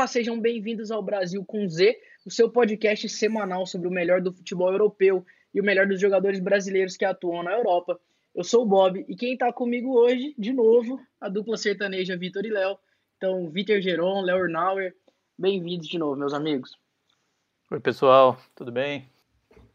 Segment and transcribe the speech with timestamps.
[0.00, 1.94] Olá, sejam bem-vindos ao Brasil com Z,
[2.24, 6.40] o seu podcast semanal sobre o melhor do futebol europeu e o melhor dos jogadores
[6.40, 8.00] brasileiros que atuam na Europa.
[8.34, 12.46] Eu sou o Bob e quem está comigo hoje, de novo, a dupla sertaneja Vitor
[12.46, 12.78] e Léo.
[13.18, 14.96] Então, Vitor Geron, Léo Urnauer,
[15.38, 16.78] bem-vindos de novo, meus amigos.
[17.70, 19.06] Oi, pessoal, tudo bem?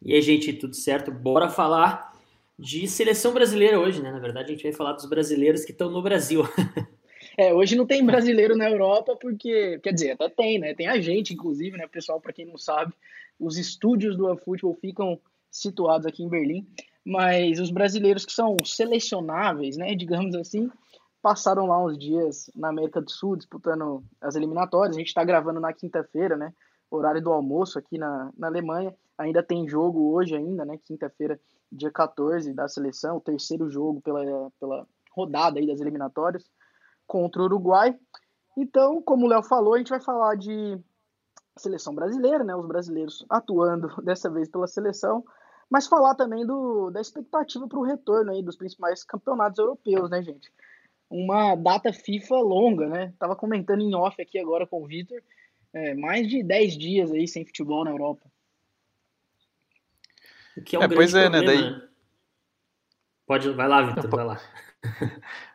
[0.02, 1.12] E aí, gente, tudo certo?
[1.12, 2.20] Bora falar
[2.58, 4.12] de seleção brasileira hoje, né?
[4.12, 6.42] Na verdade, a gente vai falar dos brasileiros que estão no Brasil.
[7.38, 10.74] É, hoje não tem brasileiro na Europa porque, quer dizer, até tem, né?
[10.74, 11.88] Tem a gente, inclusive, né?
[11.88, 12.94] Pessoal, para quem não sabe,
[13.40, 15.20] os estúdios do futebol ficam
[15.52, 16.66] situados aqui em Berlim,
[17.04, 19.94] mas os brasileiros que são selecionáveis, né?
[19.96, 20.70] Digamos assim,
[21.22, 24.96] passaram lá uns dias na América do Sul disputando as eliminatórias.
[24.96, 26.54] A gente está gravando na quinta-feira, né?
[26.90, 28.96] Horário do almoço aqui na, na Alemanha.
[29.18, 30.80] Ainda tem jogo hoje ainda, né?
[30.86, 31.38] Quinta-feira,
[31.70, 36.50] dia 14 da seleção, o terceiro jogo pela, pela rodada aí das eliminatórias
[37.08, 37.98] contra o Uruguai.
[38.58, 40.80] Então, como o Léo falou, a gente vai falar de
[41.58, 42.56] seleção brasileira, né?
[42.56, 45.24] Os brasileiros atuando dessa vez pela seleção,
[45.70, 50.22] mas falar também do, da expectativa para o retorno aí dos principais campeonatos europeus, né,
[50.22, 50.52] gente?
[51.10, 53.14] Uma data FIFA longa, né?
[53.20, 55.22] Tava comentando em off aqui agora com o Vitor,
[55.74, 58.26] é, mais de 10 dias aí sem futebol na Europa.
[60.58, 61.52] O que é um é, grande pois é, problema.
[61.52, 61.72] né?
[61.72, 61.90] Daí...
[63.28, 64.42] Pode, vai lá, Vitor, vai lá.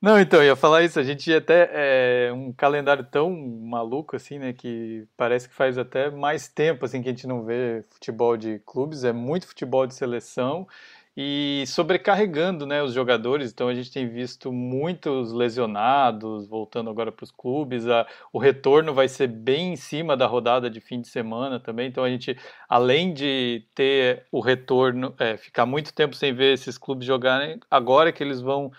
[0.00, 4.52] Não, então, ia falar isso, a gente até é um calendário tão maluco assim, né,
[4.52, 8.60] que parece que faz até mais tempo assim que a gente não vê futebol de
[8.64, 10.68] clubes, é muito futebol de seleção
[11.16, 13.50] e sobrecarregando, né, os jogadores.
[13.50, 17.88] Então a gente tem visto muitos lesionados voltando agora para os clubes.
[17.88, 21.88] A, o retorno vai ser bem em cima da rodada de fim de semana também.
[21.88, 22.38] Então a gente,
[22.68, 28.12] além de ter o retorno, é, ficar muito tempo sem ver esses clubes jogarem, agora
[28.12, 28.70] que eles vão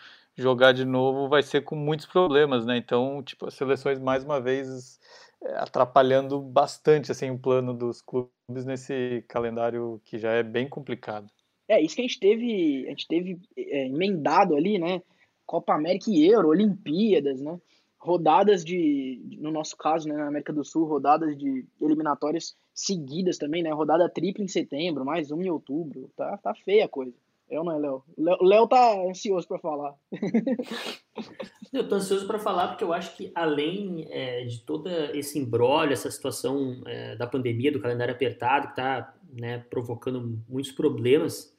[0.42, 2.78] jogar de novo vai ser com muitos problemas, né?
[2.78, 5.00] Então, tipo, as seleções mais uma vez
[5.42, 11.28] é, atrapalhando bastante assim o plano dos clubes nesse calendário que já é bem complicado.
[11.68, 15.02] É, isso que a gente teve, a gente teve é, emendado ali, né?
[15.46, 17.60] Copa América e Euro, Olimpíadas, né?
[17.98, 23.62] Rodadas de, no nosso caso, né, na América do Sul, rodadas de eliminatórias seguidas também,
[23.62, 23.72] né?
[23.72, 26.10] Rodada tripla em setembro, mais uma em outubro.
[26.16, 27.14] Tá, tá feia a coisa.
[27.50, 28.04] Eu não é, Léo.
[28.18, 29.96] O Léo tá ansioso para falar.
[31.74, 35.94] Eu tô ansioso para falar porque eu acho que além é, de todo esse embrólio,
[35.94, 41.54] essa situação é, da pandemia, do calendário apertado, que está né, provocando muitos problemas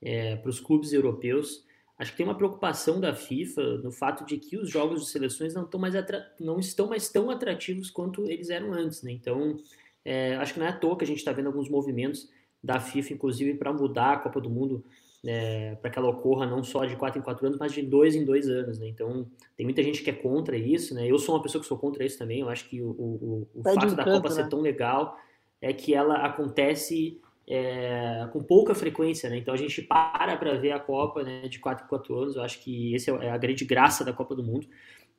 [0.00, 1.66] é, para os clubes europeus,
[1.98, 5.52] acho que tem uma preocupação da FIFA no fato de que os jogos de seleções
[5.52, 5.94] não, mais
[6.38, 9.02] não estão mais tão atrativos quanto eles eram antes.
[9.02, 9.12] Né?
[9.12, 9.58] Então,
[10.04, 12.30] é, acho que não é à toa que a gente está vendo alguns movimentos
[12.62, 14.84] da FIFA, inclusive, para mudar a Copa do Mundo
[15.24, 18.14] é, para que ela ocorra não só de 4 em 4 anos, mas de 2
[18.14, 18.88] em 2 anos, né?
[18.88, 19.26] Então,
[19.56, 21.06] tem muita gente que é contra isso, né?
[21.06, 23.62] Eu sou uma pessoa que sou contra isso também, eu acho que o, o, o
[23.62, 24.34] fato da Copa né?
[24.34, 25.18] ser tão legal
[25.60, 29.36] é que ela acontece é, com pouca frequência, né?
[29.36, 32.42] Então, a gente para para ver a Copa né, de 4 em 4 anos, eu
[32.42, 34.66] acho que esse é a grande graça da Copa do Mundo.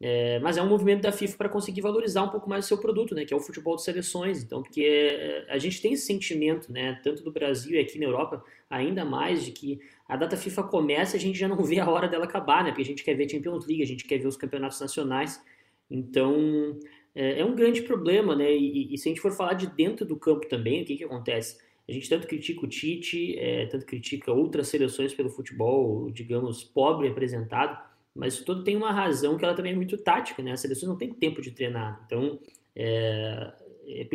[0.04, 2.78] É, mas é um movimento da FIFA para conseguir valorizar um pouco mais o seu
[2.80, 4.42] produto, né, que é o futebol de seleções.
[4.42, 8.06] Então, porque é, a gente tem esse sentimento, né, tanto do Brasil e aqui na
[8.06, 9.80] Europa, ainda mais de que
[10.10, 12.72] a data FIFA começa e a gente já não vê a hora dela acabar, né,
[12.72, 15.40] porque a gente quer ver Champions League, a gente quer ver os campeonatos nacionais.
[15.88, 16.80] Então,
[17.14, 20.04] é, é um grande problema, né, e, e, se a gente for falar de dentro
[20.04, 21.60] do campo também, o que, que acontece?
[21.88, 27.08] A gente tanto critica o Tite, é, tanto critica outras seleções pelo futebol, digamos, pobre
[27.08, 30.52] apresentado, mas tudo tem uma razão que ela também é muito tática, né?
[30.52, 32.02] A seleção não tem tempo de treinar.
[32.06, 32.40] Então,
[32.76, 33.54] é,
[33.88, 34.08] é,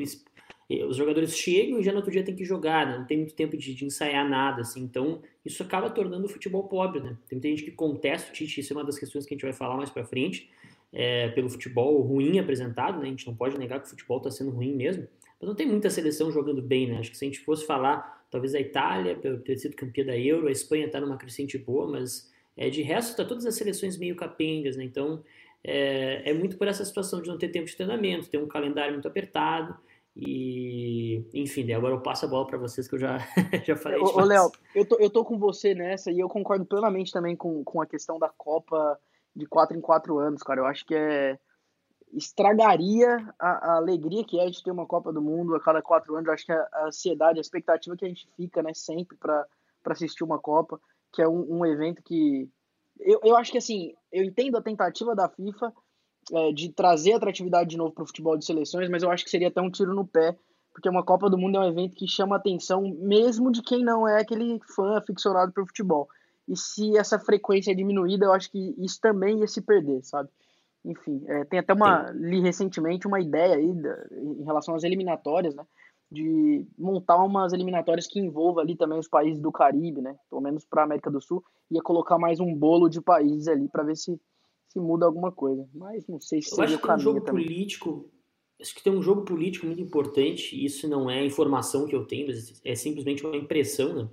[0.69, 2.99] é, os jogadores chegam e já no outro dia tem que jogar, né?
[2.99, 4.83] Não tem muito tempo de, de, ensaiar nada, assim.
[4.83, 7.17] Então, isso acaba tornando o futebol pobre, né?
[7.29, 9.45] Tem muita gente que contesta o Tite, isso é uma das questões que a gente
[9.45, 10.51] vai falar mais para frente,
[10.93, 13.07] é, pelo futebol ruim apresentado, né?
[13.07, 15.07] A gente não pode negar que o futebol está sendo ruim mesmo,
[15.41, 16.99] mas não tem muita seleção jogando bem, né?
[16.99, 20.19] Acho que se a gente fosse falar, talvez a Itália, pelo ter sido campeã da
[20.19, 23.99] Euro, a Espanha está numa crescente boa, mas é, de resto, tá todas as seleções
[23.99, 24.85] meio capengas, né?
[24.85, 25.23] Então,
[25.63, 28.95] é, é, muito por essa situação de não ter tempo de treinamento, ter um calendário
[28.95, 29.77] muito apertado.
[30.17, 33.19] E, enfim, agora eu passo a bola para vocês que eu já,
[33.67, 34.01] já falei.
[34.01, 37.63] Ô, Léo, eu tô, eu tô com você nessa e eu concordo plenamente também com,
[37.63, 38.99] com a questão da Copa
[39.35, 40.61] de 4 em 4 anos, cara.
[40.61, 41.39] Eu acho que é
[42.15, 46.15] estragaria a, a, alegria que é de ter uma Copa do Mundo a cada quatro
[46.15, 46.27] anos.
[46.27, 49.47] Eu acho que a, a ansiedade, a expectativa que a gente fica, né, sempre para
[49.85, 50.81] assistir uma Copa
[51.17, 52.49] que é um, um evento que.
[53.01, 55.73] Eu, eu acho que assim, eu entendo a tentativa da FIFA
[56.33, 59.31] é, de trazer atratividade de novo para o futebol de seleções, mas eu acho que
[59.31, 60.37] seria até um tiro no pé,
[60.73, 64.07] porque uma Copa do Mundo é um evento que chama atenção mesmo de quem não
[64.07, 66.09] é aquele fã aficionado por futebol.
[66.49, 70.29] E se essa frequência é diminuída, eu acho que isso também ia se perder, sabe?
[70.87, 75.55] enfim, é, tem até uma, li recentemente uma ideia aí da, em relação às eliminatórias,
[75.55, 75.65] né?
[76.11, 80.17] De montar umas eliminatórias que envolvam ali também os países do Caribe, né?
[80.31, 83.69] Pelo menos para a América do Sul, ia colocar mais um bolo de países ali
[83.69, 84.21] para ver se,
[84.69, 85.69] se muda alguma coisa.
[85.75, 87.45] Mas não sei se Eu acho que tem um jogo também.
[87.45, 88.09] político,
[88.61, 92.29] acho que tem um jogo político muito importante, isso não é informação que eu tenho,
[92.65, 94.09] é simplesmente uma impressão, né?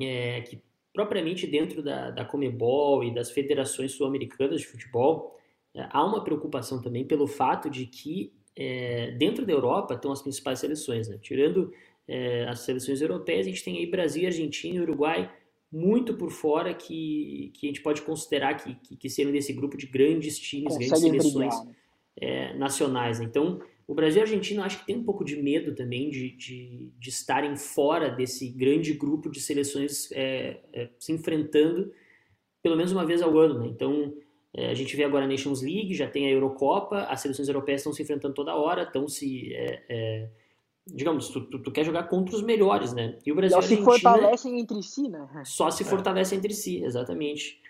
[0.00, 0.62] É, que
[0.92, 5.38] propriamente dentro da, da Comebol e das federações sul-americanas de futebol,
[5.74, 10.22] é, há uma preocupação também pelo fato de que é, dentro da Europa estão as
[10.22, 11.18] principais seleções, né?
[11.20, 11.72] tirando
[12.06, 15.30] é, as seleções europeias, a gente tem aí Brasil, Argentina e Uruguai
[15.70, 19.76] muito por fora que, que a gente pode considerar que, que, que seriam desse grupo
[19.76, 21.74] de grandes times, Consegue grandes seleções brigar, né?
[22.20, 23.18] é, nacionais.
[23.18, 23.24] Né?
[23.24, 26.30] Então, o Brasil e a Argentina acho que tem um pouco de medo também de,
[26.36, 31.90] de, de estarem fora desse grande grupo de seleções é, é, se enfrentando
[32.62, 33.60] pelo menos uma vez ao ano.
[33.60, 33.66] Né?
[33.68, 34.14] Então,
[34.54, 37.80] é, a gente vê agora a Nations League, já tem a Eurocopa, as seleções europeias
[37.80, 39.52] estão se enfrentando toda hora, estão se.
[39.54, 40.28] É, é,
[40.86, 43.18] digamos, tu, tu, tu, quer jogar contra os melhores, né?
[43.24, 45.26] E o Brasil e se fortalecem entre si, né?
[45.44, 47.60] Só se fortalecem entre si, exatamente.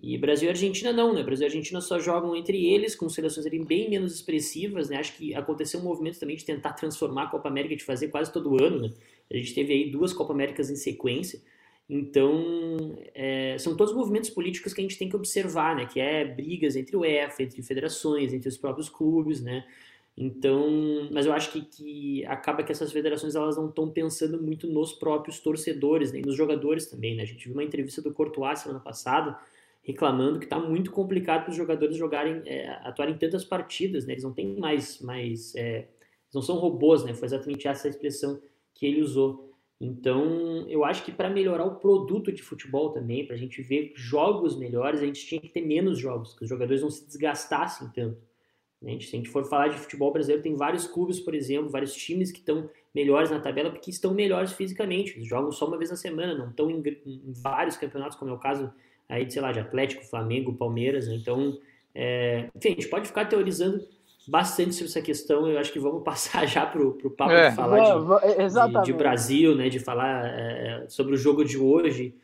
[0.00, 1.22] E Brasil e Argentina não, né?
[1.22, 4.96] Brasil e Argentina só jogam entre eles, com seleções ali bem menos expressivas, né?
[4.96, 8.32] Acho que aconteceu um movimento também de tentar transformar a Copa América, de fazer quase
[8.32, 8.90] todo ano, né?
[9.30, 11.42] A gente teve aí duas Copa Américas em sequência.
[11.94, 15.84] Então, é, são todos movimentos políticos que a gente tem que observar, né?
[15.84, 19.62] Que é brigas entre o EFA, entre federações, entre os próprios clubes, né?
[20.16, 20.70] Então,
[21.12, 24.94] mas eu acho que, que acaba que essas federações elas não estão pensando muito nos
[24.94, 26.28] próprios torcedores, nem né?
[26.28, 27.24] nos jogadores também, né?
[27.24, 29.38] A gente viu uma entrevista do Courtois semana passada,
[29.82, 34.14] reclamando que está muito complicado para os jogadores jogarem, é, atuarem tantas partidas, né?
[34.14, 35.88] Eles não têm mais, mais é,
[36.32, 37.12] não são robôs, né?
[37.12, 38.40] Foi exatamente essa expressão
[38.72, 39.51] que ele usou.
[39.84, 43.92] Então, eu acho que para melhorar o produto de futebol também, para a gente ver
[43.96, 47.88] jogos melhores, a gente tinha que ter menos jogos, que os jogadores não se desgastassem
[47.88, 48.22] tanto.
[48.80, 49.00] Né?
[49.00, 52.30] Se a gente for falar de futebol brasileiro, tem vários clubes, por exemplo, vários times
[52.30, 55.16] que estão melhores na tabela porque estão melhores fisicamente.
[55.16, 58.34] Eles jogam só uma vez na semana, não estão em, em vários campeonatos, como é
[58.34, 58.72] o caso
[59.08, 61.16] aí, sei lá, de Atlético, Flamengo, Palmeiras, né?
[61.16, 61.58] Então,
[61.92, 63.84] é, enfim, a gente pode ficar teorizando
[64.28, 65.48] bastante sobre essa questão.
[65.48, 67.50] Eu acho que vamos passar já para o papo é.
[67.50, 69.68] de falar de, de, de, Brasil, né?
[69.68, 72.14] De falar é, sobre o jogo de hoje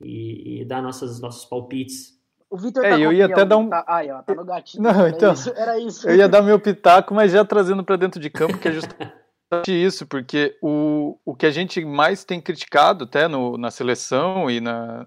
[0.00, 2.18] e, e, dar nossas, nossos palpites.
[2.50, 3.68] O Vitor é, tá eu ia até dar um.
[3.68, 4.82] Tá, ai, ó, tá no gatinho.
[4.82, 5.32] Não, era então.
[5.34, 6.08] Isso, era isso.
[6.08, 9.12] Eu ia dar meu pitaco, mas já trazendo para dentro de campo, que é justamente
[9.68, 14.60] isso, porque o, o que a gente mais tem criticado até no, na seleção e
[14.60, 15.06] na,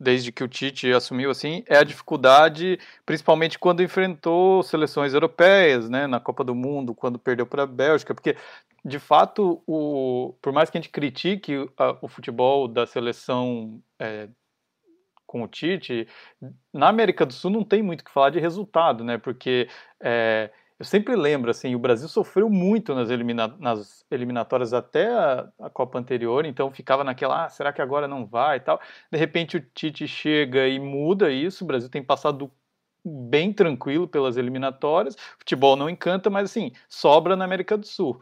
[0.00, 6.06] desde que o Tite assumiu assim, é a dificuldade, principalmente quando enfrentou seleções europeias, né,
[6.06, 8.34] na Copa do Mundo, quando perdeu para a Bélgica, porque
[8.82, 14.26] de fato, o, por mais que a gente critique a, o futebol da seleção é,
[15.26, 16.08] com o Tite,
[16.72, 19.68] na América do Sul não tem muito o que falar de resultado, né, porque
[20.00, 20.50] é,
[20.80, 25.68] eu sempre lembro, assim, o Brasil sofreu muito nas, elimina nas eliminatórias até a, a,
[25.68, 28.80] Copa anterior, então ficava naquela, ah, será que agora não vai e tal.
[29.12, 32.50] De repente o Tite chega e muda isso, o Brasil tem passado
[33.04, 38.18] bem tranquilo pelas eliminatórias, futebol não encanta, mas assim, sobra na América do Sul.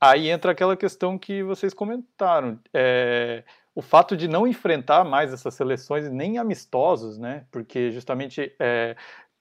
[0.00, 3.44] Aí entra aquela questão que vocês comentaram, é,
[3.74, 7.44] o fato de não enfrentar mais essas seleções nem amistosos, né?
[7.50, 8.96] Porque justamente é,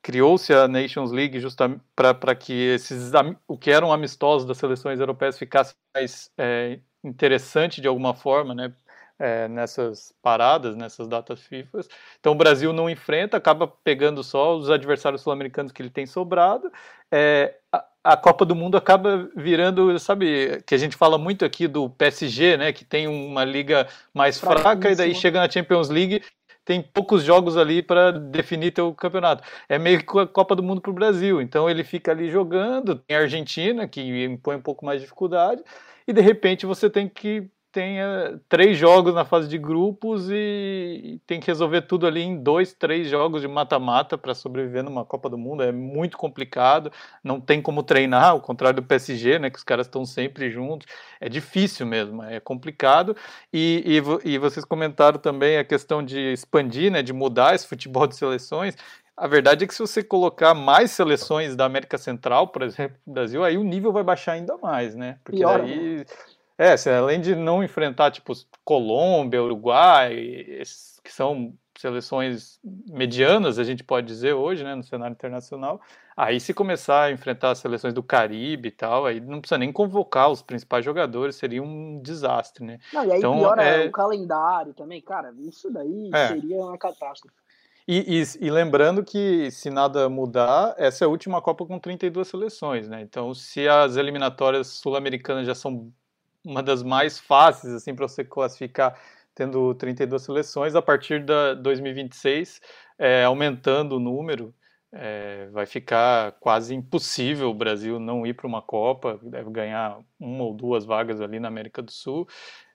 [0.07, 3.11] criou-se a Nations League justamente para que esses
[3.45, 8.73] o que eram amistosos das seleções europeias ficasse mais é, interessante de alguma forma, né?
[9.19, 11.81] É, nessas paradas, nessas datas FIFA.
[12.19, 16.71] Então o Brasil não enfrenta, acaba pegando só os adversários sul-americanos que ele tem sobrado.
[17.11, 21.67] É, a, a, Copa do Mundo acaba virando, sabe, que a gente fala muito aqui
[21.67, 26.21] do PSG, né, que tem uma liga mais fraca e daí chega na Champions League
[26.67, 29.41] tem poucos jogos ali para definir teu campeonato.
[29.69, 31.41] É meio que a Copa do Mundo para o Brasil.
[31.41, 35.63] Então ele fica ali jogando, tem a Argentina, que impõe um pouco mais de dificuldade,
[36.05, 41.39] e de repente você tem que tenha três jogos na fase de grupos e tem
[41.39, 45.37] que resolver tudo ali em dois, três jogos de mata-mata para sobreviver numa Copa do
[45.37, 45.61] Mundo.
[45.61, 46.91] É muito complicado,
[47.23, 50.87] não tem como treinar, ao contrário do PSG, né, que os caras estão sempre juntos.
[51.21, 53.15] É difícil mesmo, é complicado.
[53.53, 53.83] E,
[54.25, 58.15] e, e vocês comentaram também a questão de expandir, né, de mudar esse futebol de
[58.15, 58.75] seleções.
[59.15, 63.13] A verdade é que se você colocar mais seleções da América Central, por exemplo, no
[63.13, 65.19] Brasil, aí o nível vai baixar ainda mais, né?
[65.23, 66.05] Porque Pior, aí né?
[66.57, 68.33] É, assim, além de não enfrentar, tipo,
[68.63, 72.59] Colômbia, Uruguai, esses, que são seleções
[72.89, 75.79] medianas, a gente pode dizer hoje, né, no cenário internacional,
[76.15, 79.71] aí se começar a enfrentar as seleções do Caribe e tal, aí não precisa nem
[79.71, 82.79] convocar os principais jogadores, seria um desastre, né?
[82.91, 83.87] Não, e aí então, piora é...
[83.87, 86.27] o calendário também, cara, isso daí é.
[86.29, 87.35] seria uma catástrofe.
[87.87, 92.27] E, e, e, lembrando que, se nada mudar, essa é a última Copa com 32
[92.27, 93.01] seleções, né?
[93.01, 95.89] Então, se as eliminatórias sul-americanas já são
[96.47, 98.97] uma das mais fáceis, assim, para você classificar,
[99.35, 102.61] tendo 32 seleções, a partir da 2026,
[102.97, 104.53] é, aumentando o número,
[104.91, 110.45] é, vai ficar quase impossível o Brasil não ir para uma Copa, deve ganhar uma
[110.45, 112.25] ou duas vagas ali na América do Sul,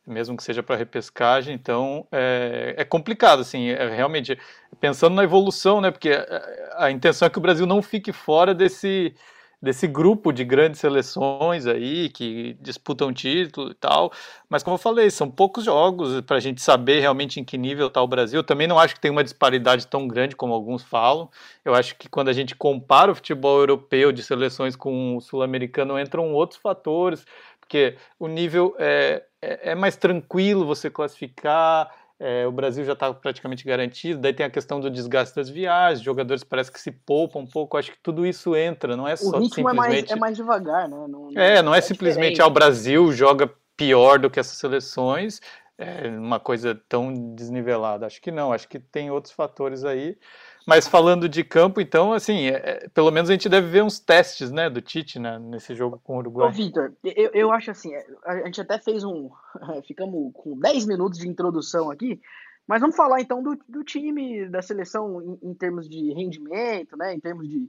[0.07, 4.39] mesmo que seja para repescagem, então é, é, complicado, assim, é realmente,
[4.79, 8.55] pensando na evolução, né, porque a, a intenção é que o Brasil não fique fora
[8.55, 9.15] desse,
[9.63, 14.13] desse grupo de grandes seleções aí que disputam título e tal.
[14.49, 17.87] Mas como eu falei, são poucos jogos para a gente saber realmente em que nível
[17.87, 18.43] está o Brasil.
[18.43, 21.31] Também não acho que tem uma disparidade tão grande como alguns falam.
[21.65, 25.99] Eu acho que quando a gente compara o futebol europeu de seleções com o sul-americano,
[25.99, 27.25] entram outros fatores,
[27.61, 31.89] porque o nível é, é, é mais tranquilo você classificar
[32.25, 34.21] é, o Brasil já está praticamente garantido.
[34.21, 37.77] Daí tem a questão do desgaste das viagens, jogadores parece que se poupam um pouco.
[37.77, 39.83] Acho que tudo isso entra, não é só o ritmo simplesmente.
[39.83, 40.97] É mais, é mais devagar, né?
[41.09, 45.41] Não, é, não é, é simplesmente ah, o Brasil joga pior do que essas seleções,
[45.77, 48.07] é uma coisa tão desnivelada.
[48.07, 50.17] Acho que não, acho que tem outros fatores aí.
[50.67, 53.99] Mas falando de campo, então, assim, é, é, pelo menos a gente deve ver uns
[53.99, 56.49] testes, né, do Tite, né, nesse jogo com o Uruguai.
[56.49, 59.31] Ô, Vitor, eu, eu acho assim, é, a gente até fez um.
[59.87, 62.21] Ficamos com 10 minutos de introdução aqui,
[62.67, 67.15] mas vamos falar então do, do time, da seleção em, em, termos de rendimento, né,
[67.15, 67.69] em termos de.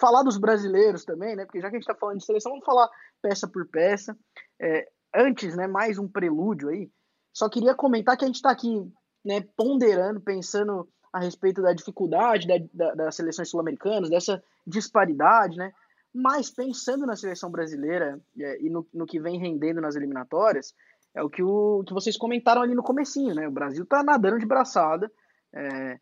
[0.00, 2.64] Falar dos brasileiros também, né, porque já que a gente está falando de seleção, vamos
[2.64, 2.88] falar
[3.20, 4.16] peça por peça.
[4.60, 6.88] É, antes, né, mais um prelúdio aí,
[7.32, 8.88] só queria comentar que a gente está aqui,
[9.24, 10.88] né, ponderando, pensando
[11.18, 15.72] a respeito da dificuldade da, da, das seleções sul-americanas, dessa disparidade, né?
[16.14, 20.74] Mas pensando na seleção brasileira é, e no, no, que vem rendendo nas eliminatórias,
[21.14, 23.46] é o que, o que vocês comentaram ali no comecinho, né?
[23.46, 25.10] O Brasil tá nadando de braçada,
[25.52, 25.98] é,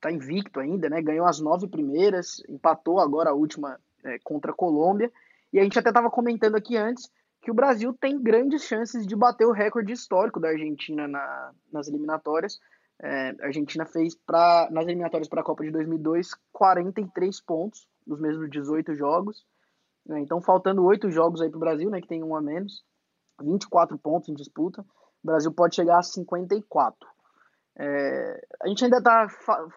[0.00, 1.02] tá invicto ainda, né?
[1.02, 5.12] Ganhou as nove primeiras, empatou agora a última é, contra a Colômbia,
[5.52, 7.10] e a gente até estava comentando aqui antes
[7.42, 11.88] que o Brasil tem grandes chances de bater o recorde histórico da Argentina na, nas
[11.88, 12.60] eliminatórias,
[13.02, 18.20] é, a Argentina fez pra, nas eliminatórias para a Copa de 2002 43 pontos nos
[18.20, 19.44] mesmos 18 jogos.
[20.06, 20.20] Né?
[20.20, 22.84] Então, faltando oito jogos aí para o Brasil, né, que tem um a menos,
[23.40, 27.08] 24 pontos em disputa, o Brasil pode chegar a 54.
[27.76, 29.26] É, a gente ainda está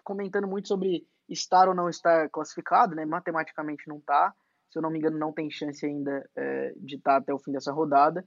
[0.04, 3.04] comentando muito sobre estar ou não estar classificado, né?
[3.04, 4.32] matematicamente não está.
[4.70, 7.38] Se eu não me engano, não tem chance ainda é, de estar tá até o
[7.38, 8.24] fim dessa rodada,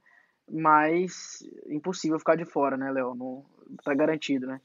[0.50, 1.38] mas
[1.68, 3.14] impossível ficar de fora, né, Léo?
[3.14, 3.44] Não,
[3.84, 4.60] tá garantido, né?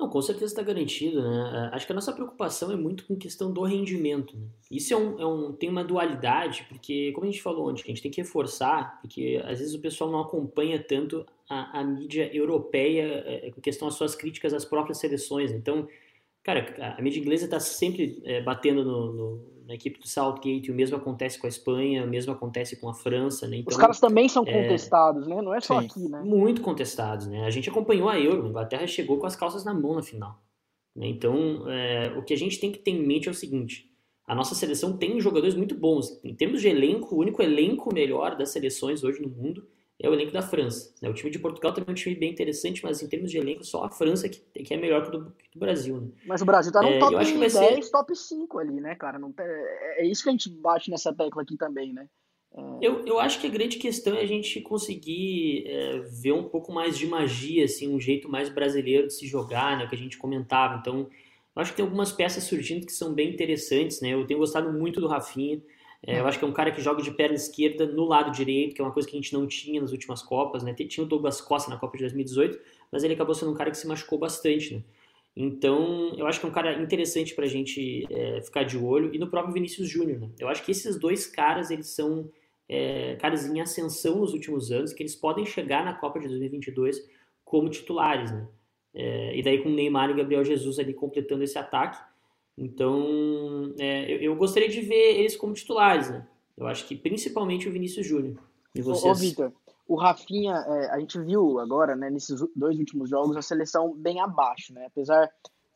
[0.00, 1.70] Não, com certeza está garantido, né?
[1.70, 4.34] É, acho que a nossa preocupação é muito com questão do rendimento.
[4.34, 4.46] Né?
[4.70, 7.88] Isso é um, é um, tem uma dualidade, porque, como a gente falou ontem, a
[7.88, 12.34] gente tem que reforçar, porque às vezes o pessoal não acompanha tanto a, a mídia
[12.34, 15.52] europeia é, com questão às suas críticas às próprias seleções.
[15.52, 15.86] Então,
[16.42, 19.40] cara, a mídia inglesa está sempre é, batendo no, no
[19.70, 22.92] na equipe do Southgate, o mesmo acontece com a Espanha, o mesmo acontece com a
[22.92, 23.58] França, né?
[23.58, 25.40] Então, Os caras também são é, contestados, né?
[25.40, 26.20] Não é só sim, aqui, né?
[26.24, 27.46] Muito contestados, né?
[27.46, 30.42] A gente acompanhou a Euro, a Inglaterra chegou com as calças na mão na final.
[30.92, 31.06] Né?
[31.06, 33.88] Então, é, o que a gente tem que ter em mente é o seguinte,
[34.26, 36.20] a nossa seleção tem jogadores muito bons.
[36.24, 39.68] Em termos de elenco, o único elenco melhor das seleções hoje no mundo
[40.02, 40.94] é o elenco da França.
[41.02, 41.08] Né?
[41.08, 43.64] O time de Portugal também é um time bem interessante, mas em termos de elenco,
[43.64, 46.00] só a França que, que é melhor que o do, que Brasil.
[46.00, 46.08] Né?
[46.26, 47.90] Mas o Brasil tá no é, top 10, ser...
[47.90, 49.18] top 5 ali, né, cara?
[49.18, 52.08] Não, é, é isso que a gente bate nessa tecla aqui também, né?
[52.52, 52.60] É...
[52.80, 56.72] Eu, eu acho que a grande questão é a gente conseguir é, ver um pouco
[56.72, 60.16] mais de magia, assim, um jeito mais brasileiro de se jogar, né, que a gente
[60.16, 60.78] comentava.
[60.78, 61.08] Então,
[61.54, 64.14] eu acho que tem algumas peças surgindo que são bem interessantes, né?
[64.14, 65.60] Eu tenho gostado muito do Rafinha.
[66.06, 68.74] É, eu acho que é um cara que joga de perna esquerda no lado direito,
[68.74, 70.72] que é uma coisa que a gente não tinha nas últimas Copas, né?
[70.72, 72.58] Tinha o Douglas Costa na Copa de 2018,
[72.90, 74.82] mas ele acabou sendo um cara que se machucou bastante, né?
[75.36, 79.14] Então, eu acho que é um cara interessante para a gente é, ficar de olho.
[79.14, 80.30] E no próprio Vinícius Júnior, né?
[80.38, 82.30] Eu acho que esses dois caras, eles são
[82.68, 86.98] é, caras em ascensão nos últimos anos, que eles podem chegar na Copa de 2022
[87.44, 88.48] como titulares, né?
[88.92, 91.98] É, e daí com o Neymar e Gabriel Jesus ali completando esse ataque.
[92.60, 96.28] Então, é, eu, eu, gostaria de ver eles como titulares, né?
[96.58, 98.38] Eu acho que principalmente o Vinícius Júnior.
[98.74, 99.04] E vocês?
[99.04, 99.52] Ô, ô Vitor,
[99.88, 104.20] o Rafinha, é, a gente viu agora, né, nesses dois últimos jogos, a seleção bem
[104.20, 104.84] abaixo, né?
[104.86, 105.30] Apesar,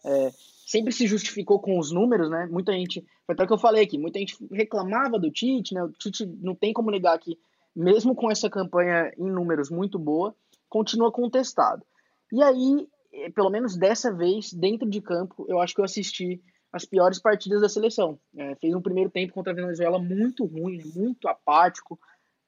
[0.04, 0.30] é,
[0.66, 2.46] sempre se justificou com os números, né?
[2.50, 5.82] Muita gente, foi até o que eu falei aqui, muita gente reclamava do Tite, né?
[5.82, 7.38] O Tite não tem como negar que,
[7.74, 10.36] mesmo com essa campanha em números muito boa,
[10.68, 11.82] continua contestado.
[12.30, 16.42] E aí, é, pelo menos dessa vez, dentro de campo, eu acho que eu assisti
[16.74, 18.18] as piores partidas da seleção.
[18.36, 21.96] É, fez um primeiro tempo contra a Venezuela muito ruim, muito apático.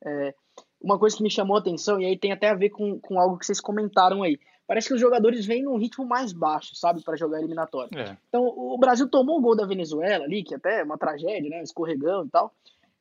[0.05, 0.35] É,
[0.83, 3.21] uma coisa que me chamou a atenção, e aí tem até a ver com, com
[3.21, 4.37] algo que vocês comentaram aí.
[4.67, 7.97] Parece que os jogadores vêm num ritmo mais baixo, sabe, para jogar eliminatório.
[7.97, 8.17] É.
[8.29, 11.63] Então, o Brasil tomou o gol da Venezuela ali, que até é uma tragédia, né?
[11.63, 12.53] Escorregão e tal.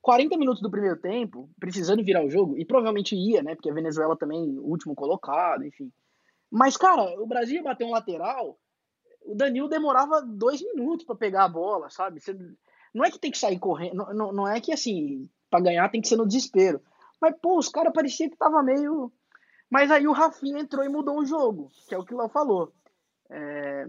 [0.04, 3.56] 40 minutos do primeiro tempo, precisando virar o jogo, e provavelmente ia, né?
[3.56, 5.92] Porque a Venezuela também, último colocado, enfim.
[6.52, 8.60] Mas, cara, o Brasil ia bater um lateral,
[9.26, 12.20] o Danilo demorava dois minutos para pegar a bola, sabe?
[12.20, 12.38] Você,
[12.94, 16.02] não é que tem que sair correndo, não, não, é que assim, para ganhar tem
[16.02, 16.82] que ser no desespero.
[17.20, 19.12] Mas, pô, os caras parecia que tava meio.
[19.70, 22.30] Mas aí o Rafinha entrou e mudou o jogo, que é o que o Léo
[22.30, 22.72] falou.
[23.30, 23.88] É...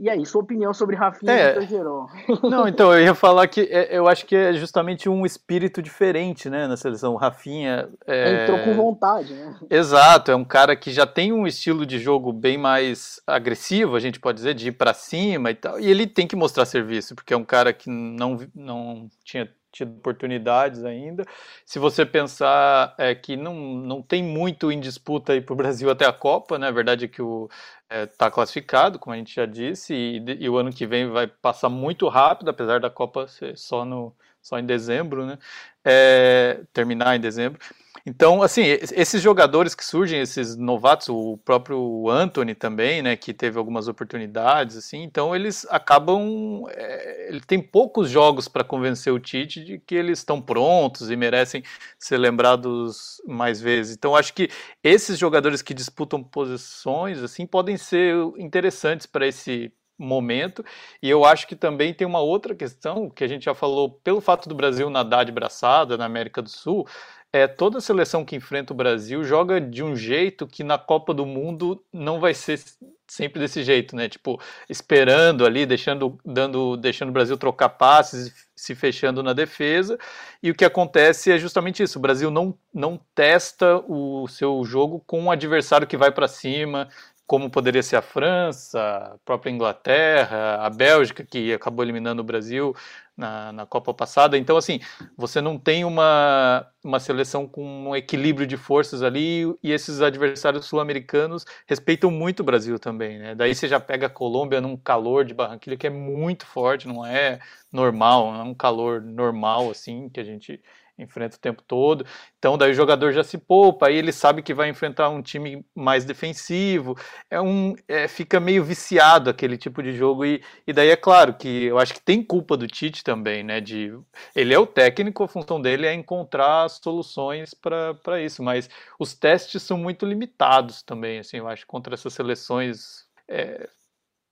[0.00, 2.06] E aí, sua opinião sobre Rafinha é, e Gerão?
[2.42, 6.48] Não, então, eu ia falar que é, eu acho que é justamente um espírito diferente,
[6.50, 7.14] né, na seleção.
[7.14, 7.88] O Rafinha...
[8.06, 8.42] É...
[8.42, 9.56] Entrou com vontade, né?
[9.70, 14.00] Exato, é um cara que já tem um estilo de jogo bem mais agressivo, a
[14.00, 15.78] gente pode dizer, de ir para cima e tal.
[15.78, 19.96] E ele tem que mostrar serviço, porque é um cara que não, não tinha tido
[19.96, 21.24] oportunidades ainda.
[21.66, 25.90] Se você pensar é, que não, não tem muito em disputa aí para o Brasil
[25.90, 26.68] até a Copa, né?
[26.68, 27.48] A verdade é que o
[27.84, 31.10] está é, tá classificado, como a gente já disse, e, e, o ano que vem
[31.10, 35.38] vai passar muito rápido, apesar da Copa ser só, no, só em dezembro, né?
[35.84, 37.58] É, terminar em dezembro.
[38.06, 43.56] Então, assim, esses jogadores que surgem, esses novatos, o próprio Anthony também, né, que teve
[43.58, 49.64] algumas oportunidades, assim, então eles acabam, é, ele tem poucos jogos para convencer o Tite
[49.64, 51.62] de que eles estão prontos e merecem
[51.98, 53.96] ser lembrados mais vezes.
[53.96, 54.50] Então, acho que
[54.82, 60.64] esses jogadores que disputam posições, assim, podem ser interessantes para esse momento.
[61.02, 64.20] E eu acho que também tem uma outra questão que a gente já falou, pelo
[64.20, 66.86] fato do Brasil nadar de braçada na América do Sul,
[67.34, 71.26] é, toda seleção que enfrenta o Brasil joga de um jeito que na Copa do
[71.26, 72.60] Mundo não vai ser
[73.08, 74.08] sempre desse jeito, né?
[74.08, 79.98] Tipo, esperando ali, deixando, dando, deixando o Brasil trocar passes, se fechando na defesa.
[80.40, 85.02] E o que acontece é justamente isso: o Brasil não, não testa o seu jogo
[85.04, 86.88] com um adversário que vai para cima,
[87.26, 92.74] como poderia ser a França, a própria Inglaterra, a Bélgica, que acabou eliminando o Brasil
[93.16, 94.36] na, na Copa passada.
[94.36, 94.80] Então, assim,
[95.16, 100.66] você não tem uma, uma seleção com um equilíbrio de forças ali e esses adversários
[100.66, 103.34] sul-americanos respeitam muito o Brasil também, né?
[103.34, 107.06] Daí você já pega a Colômbia num calor de Barranquilha que é muito forte, não
[107.06, 107.40] é
[107.72, 110.60] normal, não é um calor normal, assim, que a gente
[110.98, 112.06] enfrenta o tempo todo.
[112.38, 115.64] Então, daí o jogador já se poupa, aí ele sabe que vai enfrentar um time
[115.74, 116.96] mais defensivo.
[117.30, 121.34] É um, é, fica meio viciado aquele tipo de jogo e, e daí é claro
[121.34, 123.60] que eu acho que tem culpa do Tite também, né?
[123.60, 123.92] De
[124.34, 129.62] ele é o técnico, a função dele é encontrar soluções para isso, mas os testes
[129.62, 133.68] são muito limitados também, assim, eu acho contra essas seleções é,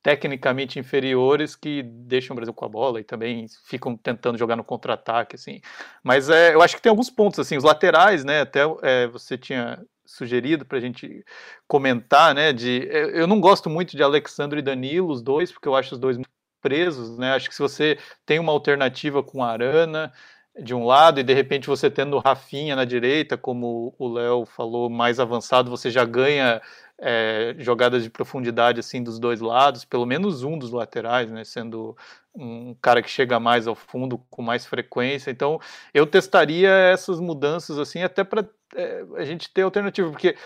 [0.02, 4.64] tecnicamente inferiores que deixam o Brasil com a bola e também ficam tentando jogar no
[4.64, 5.60] contra-ataque, assim.
[6.02, 9.38] Mas é, eu acho que tem alguns pontos, assim, os laterais, né, até é, você
[9.38, 11.24] tinha sugerido para a gente
[11.68, 15.68] comentar, né, de, é, eu não gosto muito de Alexandre e Danilo, os dois, porque
[15.68, 16.18] eu acho os dois
[16.60, 20.12] presos, né, acho que se você tem uma alternativa com Arana,
[20.58, 24.44] de um lado e de repente você tendo o Rafinha na direita, como o Léo
[24.44, 26.60] falou, mais avançado, você já ganha
[26.98, 31.96] é, jogadas de profundidade assim dos dois lados, pelo menos um dos laterais, né, sendo
[32.34, 35.30] um cara que chega mais ao fundo com mais frequência.
[35.30, 35.58] Então,
[35.92, 40.36] eu testaria essas mudanças assim até para é, a gente ter alternativa, porque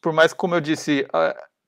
[0.00, 1.06] por mais como eu disse,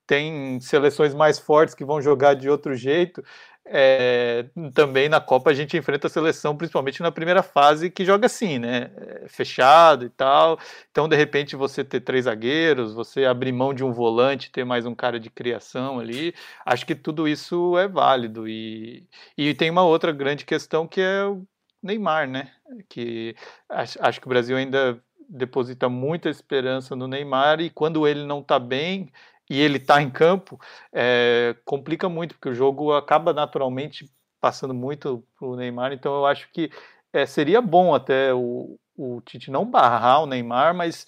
[0.07, 3.23] tem seleções mais fortes que vão jogar de outro jeito,
[3.67, 8.27] é, também na Copa a gente enfrenta a seleção, principalmente na primeira fase, que joga
[8.27, 8.91] assim, né?
[8.95, 10.59] É, fechado e tal.
[10.91, 14.85] Então, de repente, você ter três zagueiros, você abrir mão de um volante, ter mais
[14.85, 18.47] um cara de criação ali, acho que tudo isso é válido.
[18.47, 21.43] E, e tem uma outra grande questão que é o
[21.81, 22.51] Neymar, né?
[22.87, 23.35] Que
[23.69, 28.39] acho, acho que o Brasil ainda deposita muita esperança no Neymar e quando ele não
[28.41, 29.11] está bem,
[29.49, 30.59] e ele está em campo,
[30.91, 34.09] é, complica muito, porque o jogo acaba naturalmente
[34.41, 35.93] passando muito para o Neymar.
[35.93, 36.71] Então eu acho que
[37.13, 41.05] é, seria bom até o, o Tite não barrar o Neymar, mas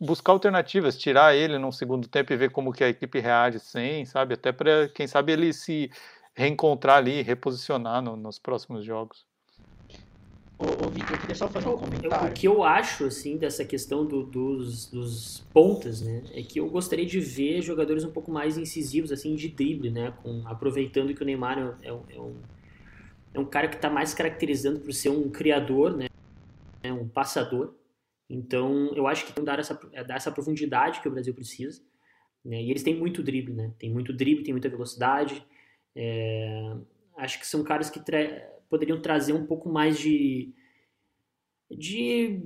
[0.00, 4.04] buscar alternativas, tirar ele no segundo tempo e ver como que a equipe reage sem,
[4.04, 4.34] sabe?
[4.34, 5.90] Até para, quem sabe, ele se
[6.34, 9.24] reencontrar ali, reposicionar no, nos próximos jogos.
[10.58, 12.30] Ô, ô Vitor, eu queria só fazer um comentário.
[12.30, 16.68] O que eu acho, assim, dessa questão do, dos, dos pontas, né, é que eu
[16.68, 21.22] gostaria de ver jogadores um pouco mais incisivos, assim, de drible, né, com, aproveitando que
[21.22, 22.36] o Neymar é, é, é um,
[23.34, 26.08] é um cara que está mais caracterizando por ser um criador, né,
[26.82, 27.74] é um passador.
[28.30, 31.34] Então, eu acho que tem que dar essa, é, dar essa profundidade que o Brasil
[31.34, 31.82] precisa.
[32.44, 35.44] Né, e eles têm muito drible, né, tem muito drible, tem muita velocidade.
[35.96, 36.76] É,
[37.18, 40.52] acho que são caras que tra poderiam trazer um pouco mais de,
[41.70, 42.40] de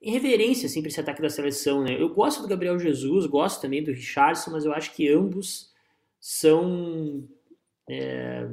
[0.00, 1.82] reverência assim, para esse ataque da seleção.
[1.82, 2.00] Né?
[2.00, 5.72] Eu gosto do Gabriel Jesus, gosto também do Richardson, mas eu acho que ambos
[6.20, 7.26] são.
[7.88, 8.48] É,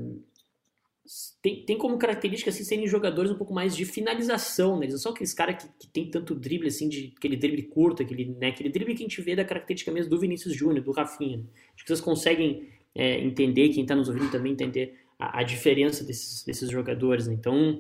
[1.42, 4.86] tem, tem como característica assim, serem jogadores um pouco mais de finalização, né?
[4.86, 8.02] Eles não são aqueles caras que, que tem tanto drible, assim, de aquele drible curto,
[8.02, 10.92] aquele, né, aquele drible que a gente vê da característica mesmo do Vinícius Júnior, do
[10.92, 11.46] Rafinha.
[11.76, 16.04] Acho que vocês conseguem é, entender, quem está nos ouvindo também entender a, a diferença
[16.04, 17.28] desses, desses jogadores.
[17.28, 17.36] Né?
[17.36, 17.80] Então,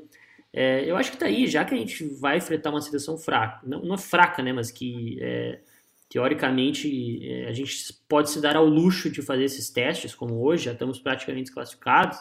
[0.57, 3.59] é, eu acho que está aí, já que a gente vai enfrentar uma seleção fraca,
[3.67, 5.59] não, não fraca, né, mas que é,
[6.07, 10.63] teoricamente é, a gente pode se dar ao luxo de fazer esses testes, como hoje,
[10.63, 12.17] já estamos praticamente classificados.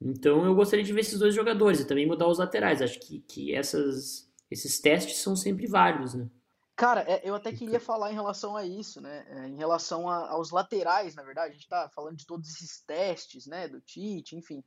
[0.00, 2.80] Então eu gostaria de ver esses dois jogadores e também mudar os laterais.
[2.80, 6.28] Acho que, que essas, esses testes são sempre válidos, né?
[6.76, 9.26] Cara, é, eu até queria falar em relação a isso, né?
[9.30, 12.80] É, em relação a, aos laterais, na verdade, a gente tá falando de todos esses
[12.82, 13.66] testes, né?
[13.66, 14.62] Do Tite, enfim.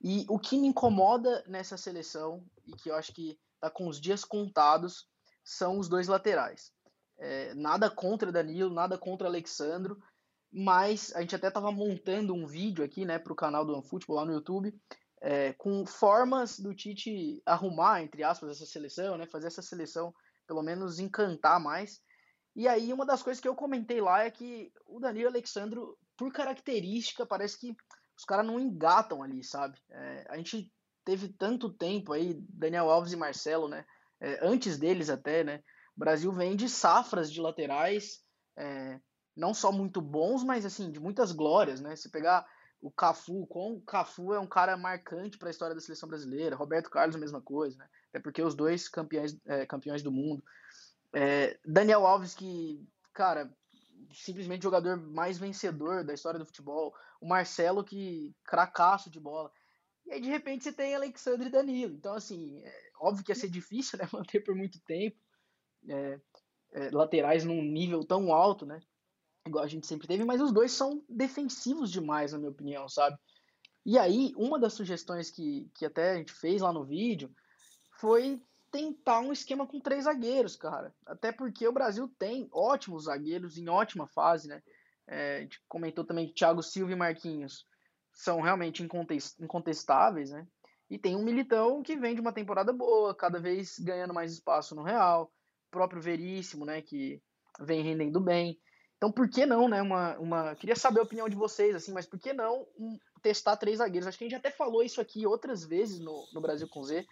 [0.00, 4.00] E o que me incomoda nessa seleção, e que eu acho que tá com os
[4.00, 5.06] dias contados,
[5.44, 6.72] são os dois laterais.
[7.18, 9.98] É, nada contra Danilo, nada contra Alexandro,
[10.50, 14.16] mas a gente até estava montando um vídeo aqui, né, para o canal do OneFootball
[14.16, 14.74] lá no YouTube,
[15.20, 20.14] é, com formas do Tite arrumar, entre aspas, essa seleção, né, fazer essa seleção
[20.46, 22.00] pelo menos encantar mais.
[22.56, 26.32] E aí uma das coisas que eu comentei lá é que o Danilo Alexandro, por
[26.32, 27.76] característica, parece que
[28.20, 29.78] os caras não engatam ali, sabe?
[29.88, 30.70] É, a gente
[31.06, 33.82] teve tanto tempo aí, Daniel Alves e Marcelo, né?
[34.20, 35.62] É, antes deles até, né?
[35.96, 38.22] O Brasil vem de safras de laterais,
[38.58, 39.00] é,
[39.34, 41.96] não só muito bons, mas assim, de muitas glórias, né?
[41.96, 42.46] Se pegar
[42.78, 46.56] o Cafu, com o Cafu é um cara marcante para a história da seleção brasileira,
[46.56, 47.88] Roberto Carlos a mesma coisa, né?
[48.10, 50.44] Até porque os dois campeões, é, campeões do mundo.
[51.14, 53.50] É, Daniel Alves que, cara,
[54.12, 56.94] simplesmente jogador mais vencedor da história do futebol.
[57.20, 59.50] O Marcelo que cracaço de bola.
[60.06, 61.94] E aí de repente você tem Alexandre e Danilo.
[61.94, 65.16] Então assim, é, óbvio que ia ser difícil, né, manter por muito tempo.
[65.88, 66.20] É,
[66.72, 68.80] é, laterais num nível tão alto, né?
[69.46, 73.18] igual a gente sempre teve, mas os dois são defensivos demais, na minha opinião, sabe?
[73.84, 77.34] E aí, uma das sugestões que, que até a gente fez lá no vídeo
[77.98, 80.94] foi tentar um esquema com três zagueiros, cara.
[81.06, 84.62] Até porque o Brasil tem ótimos zagueiros em ótima fase, né?
[85.06, 87.66] É, a gente comentou também que Thiago Silva e Marquinhos
[88.12, 88.86] são realmente
[89.40, 90.46] incontestáveis, né?
[90.88, 94.74] E tem um Militão que vem de uma temporada boa, cada vez ganhando mais espaço
[94.74, 95.24] no Real.
[95.68, 96.82] O próprio Veríssimo, né?
[96.82, 97.22] Que
[97.60, 98.58] vem rendendo bem.
[98.96, 99.80] Então, por que não, né?
[99.80, 100.54] Uma, uma...
[100.56, 104.06] Queria saber a opinião de vocês, assim, mas por que não um, testar três zagueiros?
[104.06, 107.06] Acho que a gente até falou isso aqui outras vezes no, no Brasil com Z.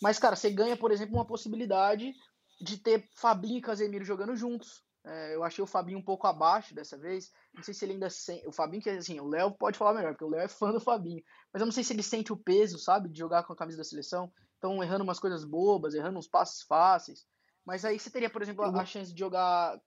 [0.00, 2.12] Mas, cara, você ganha, por exemplo, uma possibilidade
[2.60, 4.84] de ter Fabinho e Casemiro jogando juntos.
[5.04, 7.30] É, eu achei o Fabinho um pouco abaixo dessa vez.
[7.54, 8.46] Não sei se ele ainda sente.
[8.46, 10.80] O Fabinho, que assim, o Léo pode falar melhor, porque o Léo é fã do
[10.80, 11.22] Fabinho.
[11.52, 13.78] Mas eu não sei se ele sente o peso, sabe, de jogar com a camisa
[13.78, 14.32] da seleção.
[14.58, 17.24] Então, errando umas coisas bobas, errando uns passes fáceis.
[17.64, 19.80] Mas aí você teria, por exemplo, a, chance de jogar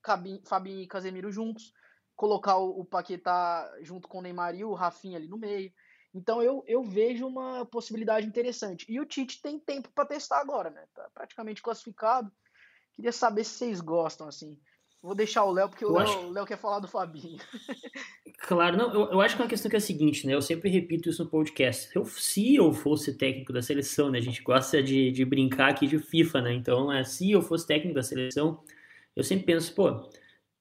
[0.45, 1.74] Fabinho e Casemiro juntos,
[2.15, 5.72] colocar o, o Paquetá junto com o Neymar e o Rafinha ali no meio.
[6.13, 8.86] Então eu, eu vejo uma possibilidade interessante.
[8.89, 10.84] E o Tite tem tempo para testar agora, né?
[10.93, 12.32] Tá praticamente classificado.
[12.95, 14.58] Queria saber se vocês gostam, assim.
[15.02, 16.45] Vou deixar o Léo, porque o Léo, acho...
[16.45, 17.39] quer falar do Fabinho.
[18.41, 20.34] Claro, não, eu, eu acho que é uma questão que é a seguinte, né?
[20.34, 21.93] Eu sempre repito isso no podcast.
[21.93, 24.17] Eu, se eu fosse técnico da seleção, né?
[24.17, 26.54] A gente gosta de, de brincar aqui de FIFA, né?
[26.54, 28.63] Então, é, se eu fosse técnico da seleção,
[29.13, 30.10] eu sempre penso, pô,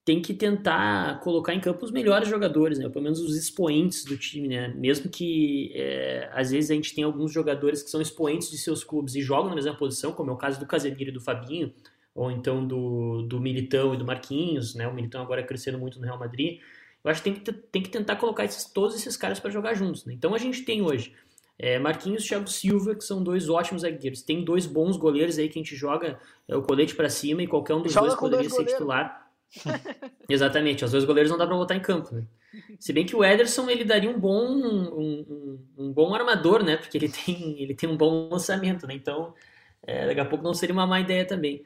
[0.09, 2.89] tem que tentar colocar em campo os melhores jogadores, né?
[2.89, 4.69] Pelo menos os expoentes do time, né?
[4.69, 8.83] Mesmo que é, às vezes a gente tem alguns jogadores que são expoentes de seus
[8.83, 11.75] clubes e jogam na mesma posição, como é o caso do Casemiro e do Fabinho,
[12.15, 14.89] ou então do, do Militão e do Marquinhos, né?
[14.89, 16.59] O Militão agora crescendo muito no Real Madrid.
[17.05, 19.75] Eu acho que tem que, tem que tentar colocar esses, todos esses caras para jogar
[19.75, 20.07] juntos.
[20.07, 20.15] Né?
[20.15, 21.13] Então a gente tem hoje
[21.59, 24.23] é, Marquinhos e Thiago Silva, que são dois ótimos zagueiros.
[24.23, 26.19] Tem dois bons goleiros aí que a gente joga
[26.49, 28.73] é, o colete para cima e qualquer um dos joga dois poderia dois ser goleiros.
[28.73, 29.28] titular.
[30.29, 32.15] Exatamente, os dois goleiros não dá para botar em campo.
[32.15, 32.25] Né?
[32.79, 36.77] Se bem que o Ederson ele daria um bom um, um, um, bom armador, né?
[36.77, 38.95] Porque ele tem, ele tem um bom lançamento, né?
[38.95, 39.35] Então
[39.83, 41.65] é, daqui a pouco não seria uma má ideia também.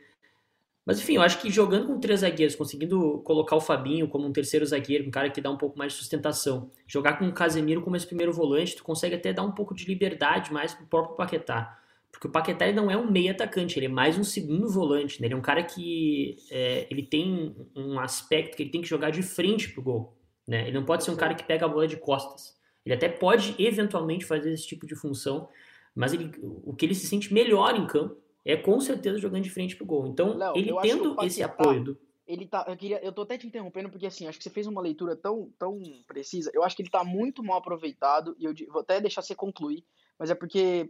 [0.85, 4.33] Mas enfim, eu acho que jogando com três zagueiros, conseguindo colocar o Fabinho como um
[4.33, 7.83] terceiro zagueiro, um cara que dá um pouco mais de sustentação, jogar com o Casemiro
[7.83, 11.17] como esse primeiro volante, tu consegue até dar um pouco de liberdade mais pro próprio
[11.17, 11.82] Paquetá.
[12.13, 15.21] Porque o Paquetá ele não é um meio atacante, ele é mais um segundo volante,
[15.21, 15.27] né?
[15.27, 19.11] Ele é um cara que é, ele tem um aspecto que ele tem que jogar
[19.11, 20.69] de frente pro gol, né?
[20.69, 22.55] Ele não pode ser um cara que pega a bola de costas.
[22.85, 25.49] Ele até pode eventualmente fazer esse tipo de função,
[25.95, 29.51] mas ele, o que ele se sente melhor em campo é com certeza jogando de
[29.51, 30.07] frente pro gol.
[30.07, 31.99] Então, Léo, ele tendo esse apoio do...
[32.27, 34.67] Ele tá, eu, queria, eu tô até te interrompendo porque assim, acho que você fez
[34.67, 36.51] uma leitura tão, tão precisa.
[36.55, 39.85] Eu acho que ele tá muito mal aproveitado e eu vou até deixar você concluir,
[40.19, 40.89] mas é porque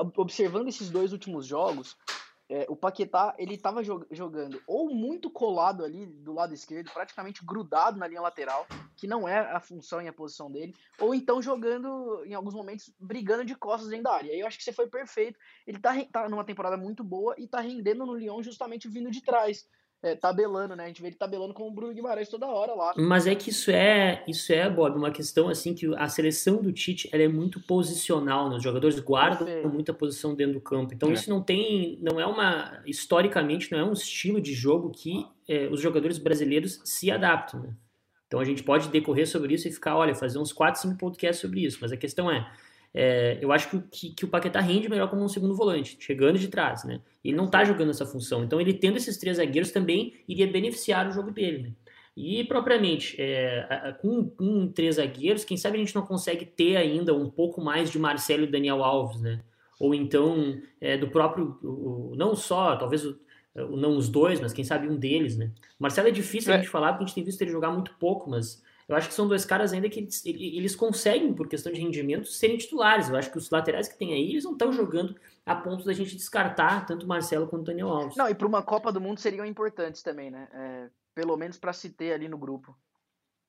[0.00, 1.96] observando esses dois últimos jogos,
[2.48, 7.98] é, o Paquetá ele estava jogando ou muito colado ali do lado esquerdo, praticamente grudado
[7.98, 12.24] na linha lateral, que não é a função e a posição dele, ou então jogando
[12.24, 14.32] em alguns momentos brigando de costas dentro da área.
[14.32, 15.38] E eu acho que você foi perfeito.
[15.66, 19.22] Ele tá, tá numa temporada muito boa e tá rendendo no Lyon justamente vindo de
[19.22, 19.68] trás
[20.06, 20.84] é, tabelando, né?
[20.84, 22.94] A gente vê ele tabelando com o Bruno Guimarães toda hora lá.
[22.96, 26.72] Mas é que isso é, isso é, Bob, uma questão assim que a seleção do
[26.72, 28.56] Tite ela é muito posicional, né?
[28.56, 30.94] Os jogadores guardam muita posição dentro do campo.
[30.94, 31.12] Então é.
[31.12, 35.68] isso não tem, não é uma, historicamente não é um estilo de jogo que é,
[35.68, 37.74] os jogadores brasileiros se adaptam, né?
[38.26, 41.40] Então a gente pode decorrer sobre isso e ficar, olha, fazer uns 4, 5 podcasts
[41.40, 41.78] sobre isso.
[41.80, 42.50] Mas a questão é,
[42.98, 46.48] é, eu acho que, que, o Paquetá rende melhor como um segundo volante, chegando de
[46.48, 47.02] trás, né?
[47.22, 48.42] Ele não está jogando essa função.
[48.42, 51.72] Então, ele tendo esses três zagueiros também iria beneficiar o jogo dele, né?
[52.16, 57.14] E, propriamente, é, com, com três zagueiros, quem sabe a gente não consegue ter ainda
[57.14, 59.42] um pouco mais de Marcelo e Daniel Alves, né?
[59.78, 63.18] Ou então, é, do próprio, o, não só, talvez o,
[63.76, 65.50] não os dois, mas quem sabe um deles, né?
[65.78, 66.58] O Marcelo é difícil a é.
[66.60, 69.14] gente falar, porque a gente tem visto ele jogar muito pouco, mas eu acho que
[69.14, 73.08] são dois caras ainda que eles, eles conseguem, por questão de rendimento, serem titulares.
[73.08, 75.92] Eu acho que os laterais que tem aí, eles não estão jogando a ponto da
[75.92, 78.16] gente descartar tanto o Marcelo quanto o Daniel Alves.
[78.16, 80.48] Não, e para uma Copa do Mundo seriam importantes também, né?
[80.52, 82.76] É, pelo menos para se ter ali no grupo.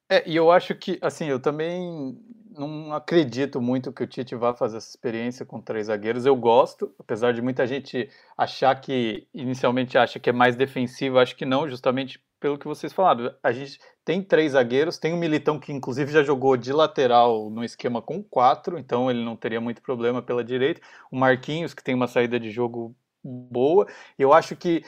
[0.10, 2.18] É, e eu acho que, assim, eu também
[2.50, 6.26] não acredito muito que o Tite vá fazer essa experiência com três zagueiros.
[6.26, 11.36] Eu gosto, apesar de muita gente achar que, inicialmente acha que é mais defensivo, acho
[11.36, 13.36] que não, justamente pelo que vocês falaram.
[13.44, 17.62] A gente tem três zagueiros, tem o Militão que inclusive já jogou de lateral no
[17.62, 20.80] esquema com quatro, então ele não teria muito problema pela direita.
[21.12, 23.86] O Marquinhos, que tem uma saída de jogo boa.
[24.18, 24.82] Eu acho que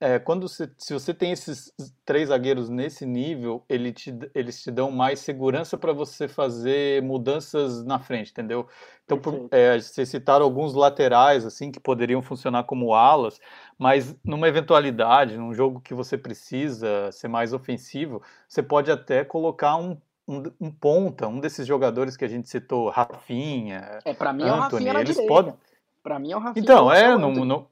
[0.00, 1.70] é, quando você, se você tem esses
[2.04, 7.84] três zagueiros nesse nível, ele te, eles te dão mais segurança para você fazer mudanças
[7.84, 8.66] na frente, entendeu?
[9.04, 13.38] Então, por, é, vocês citaram alguns laterais assim que poderiam funcionar como alas,
[13.78, 19.76] mas numa eventualidade, num jogo que você precisa ser mais ofensivo, você pode até colocar
[19.76, 19.96] um
[20.28, 24.50] um, um, ponta, um desses jogadores que a gente citou, Rafinha, é, para mim Anthony,
[24.50, 25.54] é o Rafinha na eles podem.
[26.02, 26.64] Para mim é o Rafinha.
[26.64, 27.68] Então, é, não, não,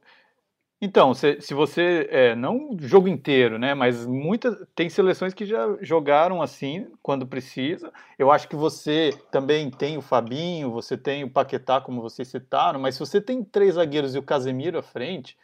[0.84, 2.06] então, se, se você.
[2.10, 3.72] É, não o jogo inteiro, né?
[3.72, 4.54] Mas muitas.
[4.74, 7.90] Tem seleções que já jogaram assim quando precisa.
[8.18, 12.78] Eu acho que você também tem o Fabinho, você tem o Paquetá, como vocês citaram,
[12.78, 15.38] mas se você tem três zagueiros e o Casemiro à frente,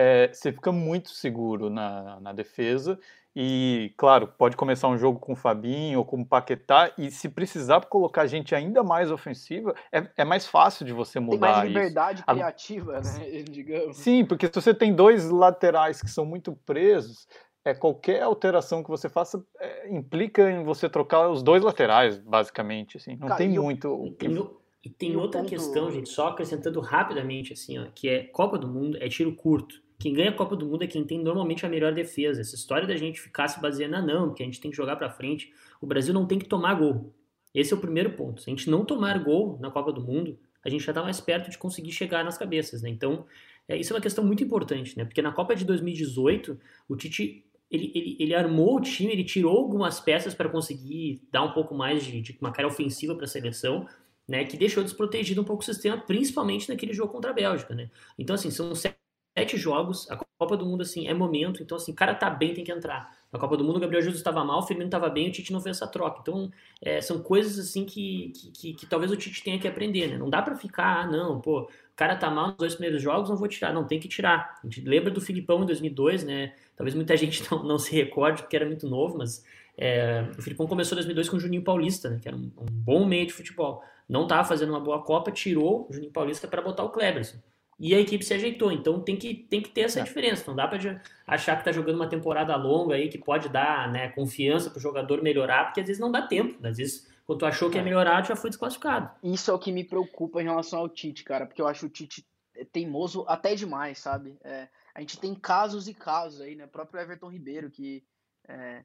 [0.00, 2.98] é, você fica muito seguro na, na defesa
[3.36, 7.28] e, claro, pode começar um jogo com o Fabinho ou com o Paquetá, e se
[7.28, 11.68] precisar colocar gente ainda mais ofensiva, é, é mais fácil de você mudar Tem mais
[11.68, 12.26] liberdade isso.
[12.26, 13.98] criativa, né, digamos.
[13.98, 17.28] Sim, porque se você tem dois laterais que são muito presos,
[17.62, 22.96] é, qualquer alteração que você faça é, implica em você trocar os dois laterais, basicamente,
[22.96, 23.16] assim.
[23.16, 23.88] Não Cara, tem muito...
[23.90, 24.34] O, tem,
[24.82, 25.50] e tem outra ponto...
[25.50, 29.80] questão, gente, só acrescentando rapidamente, assim, ó, que é Copa do Mundo é tiro curto.
[30.00, 32.40] Quem ganha a Copa do Mundo é quem tem normalmente a melhor defesa.
[32.40, 34.96] Essa história da gente ficar se baseando, ah, não, que a gente tem que jogar
[34.96, 35.52] para frente.
[35.78, 37.14] O Brasil não tem que tomar gol.
[37.54, 38.40] Esse é o primeiro ponto.
[38.40, 41.20] Se a gente não tomar gol na Copa do Mundo, a gente já está mais
[41.20, 42.88] perto de conseguir chegar nas cabeças, né?
[42.88, 43.26] Então,
[43.68, 45.04] é, isso é uma questão muito importante, né?
[45.04, 46.58] Porque na Copa de 2018,
[46.88, 51.42] o Tite ele, ele, ele armou o time, ele tirou algumas peças para conseguir dar
[51.42, 53.86] um pouco mais de, de uma cara ofensiva para a seleção,
[54.26, 54.46] né?
[54.46, 57.90] Que deixou desprotegido um pouco o sistema, principalmente naquele jogo contra a Bélgica, né?
[58.18, 58.96] Então, assim, são sete
[59.40, 62.52] sete jogos, a Copa do Mundo, assim, é momento, então, assim, o cara tá bem,
[62.52, 63.10] tem que entrar.
[63.32, 65.52] Na Copa do Mundo, o Gabriel Jesus estava mal, o Firmino estava bem, o Tite
[65.52, 66.18] não fez essa troca.
[66.20, 66.50] Então,
[66.82, 70.18] é, são coisas, assim, que, que, que, que, talvez o Tite tenha que aprender, né?
[70.18, 73.30] Não dá para ficar, ah, não, pô, o cara tá mal nos dois primeiros jogos,
[73.30, 73.72] não vou tirar.
[73.72, 74.58] Não, tem que tirar.
[74.62, 76.54] A gente lembra do Filipão em 2002, né?
[76.76, 79.44] Talvez muita gente não, não se recorde, porque era muito novo, mas
[79.78, 82.18] é, o Filipão começou em 2002 com o Juninho Paulista, né?
[82.20, 83.82] Que era um, um bom meio de futebol.
[84.08, 87.38] Não estava fazendo uma boa Copa, tirou o Juninho Paulista para botar o Kleberson
[87.80, 88.70] e a equipe se ajeitou.
[88.70, 90.02] Então tem que, tem que ter essa é.
[90.02, 90.44] diferença.
[90.46, 94.10] Não dá para achar que está jogando uma temporada longa aí que pode dar né,
[94.10, 96.64] confiança para o jogador melhorar, porque às vezes não dá tempo.
[96.64, 97.84] Às vezes, quando tu achou que ia é.
[97.84, 99.10] melhorar, já foi desclassificado.
[99.22, 101.88] Isso é o que me preocupa em relação ao Tite, cara, porque eu acho o
[101.88, 102.26] Tite
[102.70, 104.36] teimoso até demais, sabe?
[104.44, 106.66] É, a gente tem casos e casos aí, né?
[106.66, 108.04] O próprio Everton Ribeiro, que
[108.46, 108.84] é,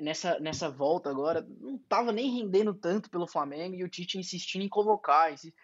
[0.00, 4.62] nessa, nessa volta agora não estava nem rendendo tanto pelo Flamengo e o Tite insistindo
[4.62, 5.30] em convocar.
[5.30, 5.54] Insistindo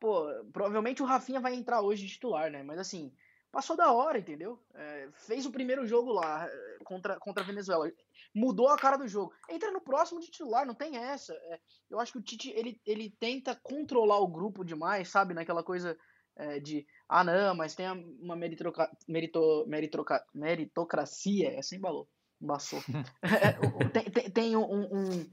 [0.00, 2.62] pô, provavelmente o Rafinha vai entrar hoje titular, né?
[2.62, 3.12] Mas assim,
[3.50, 4.62] passou da hora, entendeu?
[4.74, 7.90] É, fez o primeiro jogo lá é, contra, contra a Venezuela,
[8.34, 9.32] mudou a cara do jogo.
[9.48, 11.32] Entra no próximo de titular, não tem essa.
[11.32, 11.58] É,
[11.90, 15.32] eu acho que o Tite ele, ele tenta controlar o grupo demais, sabe?
[15.32, 15.96] Naquela coisa
[16.36, 17.86] é, de ah, não, mas tem
[18.20, 22.08] uma meritroca, merito, meritroca, meritocracia, é sem balou.
[22.40, 22.80] Embaçou.
[23.22, 25.30] É, tem, tem, tem um, um,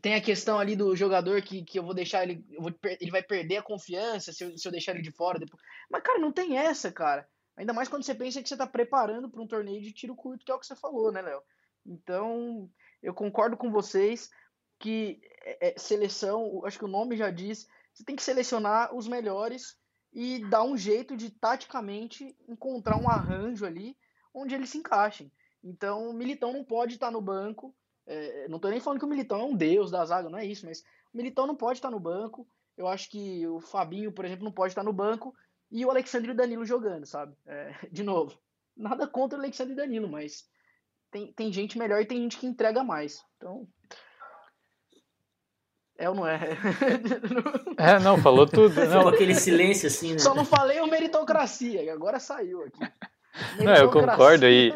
[0.00, 2.44] tem a questão ali do jogador que, que eu vou deixar ele.
[2.58, 5.62] Vou, ele vai perder a confiança se eu, se eu deixar ele de fora depois.
[5.90, 7.28] Mas, cara, não tem essa, cara.
[7.56, 10.44] Ainda mais quando você pensa que você está preparando para um torneio de tiro curto,
[10.44, 11.42] que é o que você falou, né, Léo?
[11.86, 12.68] Então,
[13.02, 14.30] eu concordo com vocês
[14.78, 19.06] que é, é, seleção, acho que o nome já diz, você tem que selecionar os
[19.06, 19.76] melhores
[20.12, 23.96] e dar um jeito de taticamente encontrar um arranjo ali
[24.32, 25.30] onde eles se encaixem.
[25.62, 27.74] Então, o Militão não pode estar no banco.
[28.06, 30.44] É, não estou nem falando que o Militão é um deus da zaga, não é
[30.44, 30.80] isso, mas
[31.12, 32.46] o Militão não pode estar no banco.
[32.76, 35.34] Eu acho que o Fabinho, por exemplo, não pode estar no banco
[35.70, 37.34] e o Alexandre e o Danilo jogando, sabe?
[37.46, 38.38] É, de novo,
[38.76, 40.44] nada contra o Alexandre e o Danilo, mas
[41.10, 43.22] tem, tem gente melhor e tem gente que entrega mais.
[43.36, 43.66] Então.
[45.96, 46.38] É ou não é?
[47.76, 48.84] É, não, falou tudo.
[48.86, 49.08] Não.
[49.08, 50.18] aquele silêncio assim, né?
[50.18, 52.80] Só não falei o meritocracia, agora saiu aqui.
[53.58, 54.72] Não, eu concordo aí.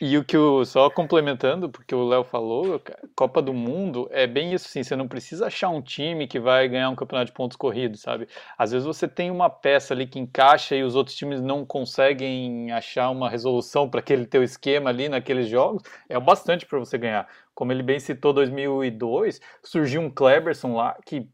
[0.00, 2.80] E o que o só complementando, porque o Léo falou,
[3.16, 6.68] Copa do Mundo é bem isso assim, você não precisa achar um time que vai
[6.68, 8.28] ganhar um campeonato de pontos corridos, sabe?
[8.58, 12.70] Às vezes você tem uma peça ali que encaixa e os outros times não conseguem
[12.70, 16.98] achar uma resolução para aquele teu esquema ali naqueles jogos, é o bastante para você
[16.98, 17.26] ganhar.
[17.54, 21.26] Como ele bem citou 2002, surgiu um Kleberson lá que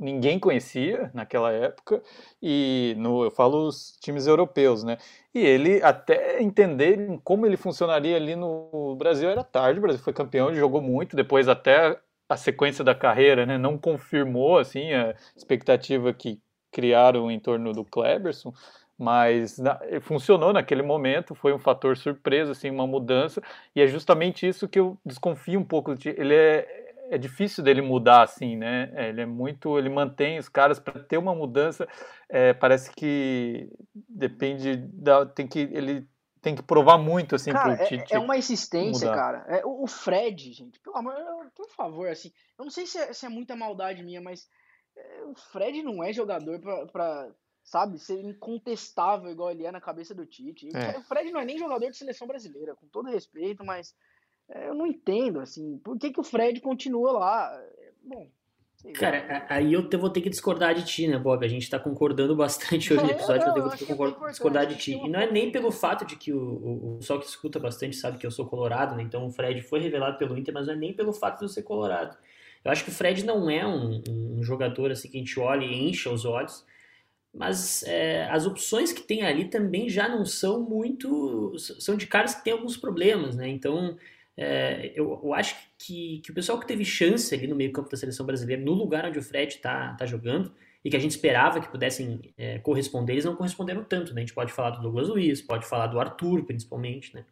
[0.00, 2.02] ninguém conhecia naquela época,
[2.42, 4.96] e no, eu falo os times europeus, né?
[5.34, 9.78] E ele, até entender como ele funcionaria ali no Brasil, era tarde.
[9.78, 13.58] O Brasil foi campeão, ele jogou muito, depois até a sequência da carreira, né?
[13.58, 16.40] Não confirmou, assim, a expectativa que
[16.72, 18.52] criaram em torno do Kleberson,
[18.96, 23.42] mas na, funcionou naquele momento, foi um fator surpresa, assim, uma mudança,
[23.74, 25.94] e é justamente isso que eu desconfio um pouco.
[26.04, 26.79] Ele é,
[27.10, 28.90] é difícil dele mudar assim, né?
[28.94, 31.86] É, ele é muito, ele mantém os caras para ter uma mudança.
[32.28, 33.68] É, parece que
[34.08, 36.08] depende da, tem que ele
[36.40, 38.14] tem que provar muito assim cara, pro é, Tite.
[38.14, 39.20] É, uma insistência, mudar.
[39.20, 39.44] cara.
[39.48, 41.14] É, o Fred, gente, pelo amor,
[41.54, 44.48] por favor, assim, eu não sei se é, se é muita maldade minha, mas
[44.96, 46.60] é, o Fred não é jogador
[46.92, 47.28] para
[47.62, 50.68] sabe, ser incontestável igual ele é na cabeça do Tite.
[50.74, 50.98] É.
[50.98, 53.94] O Fred não é nem jogador de seleção brasileira, com todo respeito, mas
[54.54, 57.62] eu não entendo, assim, por que, que o Fred continua lá?
[58.02, 58.28] Bom,
[58.94, 61.44] Cara, aí eu vou ter que discordar de ti, né, Bob?
[61.44, 64.66] A gente tá concordando bastante hoje no episódio, eu, eu vou ter que é discordar
[64.66, 64.92] de ti.
[64.92, 67.96] E não é nem pelo fato de que o, o, o pessoal que escuta bastante
[67.96, 69.02] sabe que eu sou colorado, né?
[69.02, 71.48] Então o Fred foi revelado pelo Inter, mas não é nem pelo fato de eu
[71.48, 72.16] ser colorado.
[72.64, 75.64] Eu acho que o Fred não é um, um jogador assim que a gente olha
[75.64, 76.64] e encha os olhos,
[77.34, 81.54] mas é, as opções que tem ali também já não são muito.
[81.58, 83.46] são de caras que têm alguns problemas, né?
[83.46, 83.98] Então
[84.36, 87.96] é, eu, eu, acho que, que o pessoal que teve chance ali no meio-campo da
[87.96, 90.52] seleção brasileira, no lugar onde o Fred está tá jogando,
[90.84, 94.14] e que a gente esperava que pudessem é, corresponder, eles não corresponderam tanto.
[94.14, 94.20] Né?
[94.20, 97.24] A gente pode falar do Douglas Luiz, pode falar do Arthur, principalmente, né?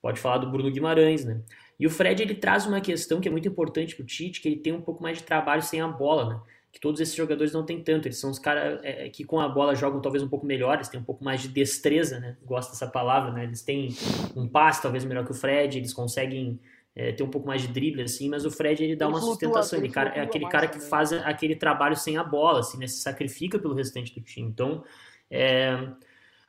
[0.00, 1.24] pode falar do Bruno Guimarães.
[1.24, 1.40] Né?
[1.78, 4.48] E o Fred ele traz uma questão que é muito importante para o Tite, que
[4.48, 6.34] ele tem um pouco mais de trabalho sem a bola.
[6.34, 6.40] Né?
[6.74, 8.08] Que todos esses jogadores não têm tanto.
[8.08, 10.88] Eles são os caras é, que com a bola jogam talvez um pouco melhor, eles
[10.88, 12.36] têm um pouco mais de destreza, né?
[12.44, 13.44] Gosto dessa palavra, né?
[13.44, 13.90] Eles têm
[14.34, 16.58] um passe talvez melhor que o Fred, eles conseguem
[16.92, 19.20] é, ter um pouco mais de drible, assim, mas o Fred ele dá ele uma
[19.20, 19.78] flutua, sustentação.
[19.78, 22.88] Ele, cara, é aquele cara que faz aquele trabalho sem a bola, assim, né?
[22.88, 24.48] Se sacrifica pelo restante do time.
[24.48, 24.82] Então,
[25.30, 25.78] é,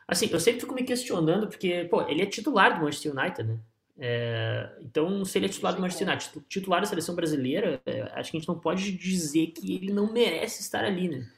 [0.08, 3.60] assim, eu sempre fico me questionando, porque, pô, ele é titular do Manchester United, né?
[3.98, 8.32] É, então, se ele é titular do Manchester United, titular da seleção brasileira, é, acho
[8.32, 11.30] que a gente não pode dizer que ele não merece estar ali, né?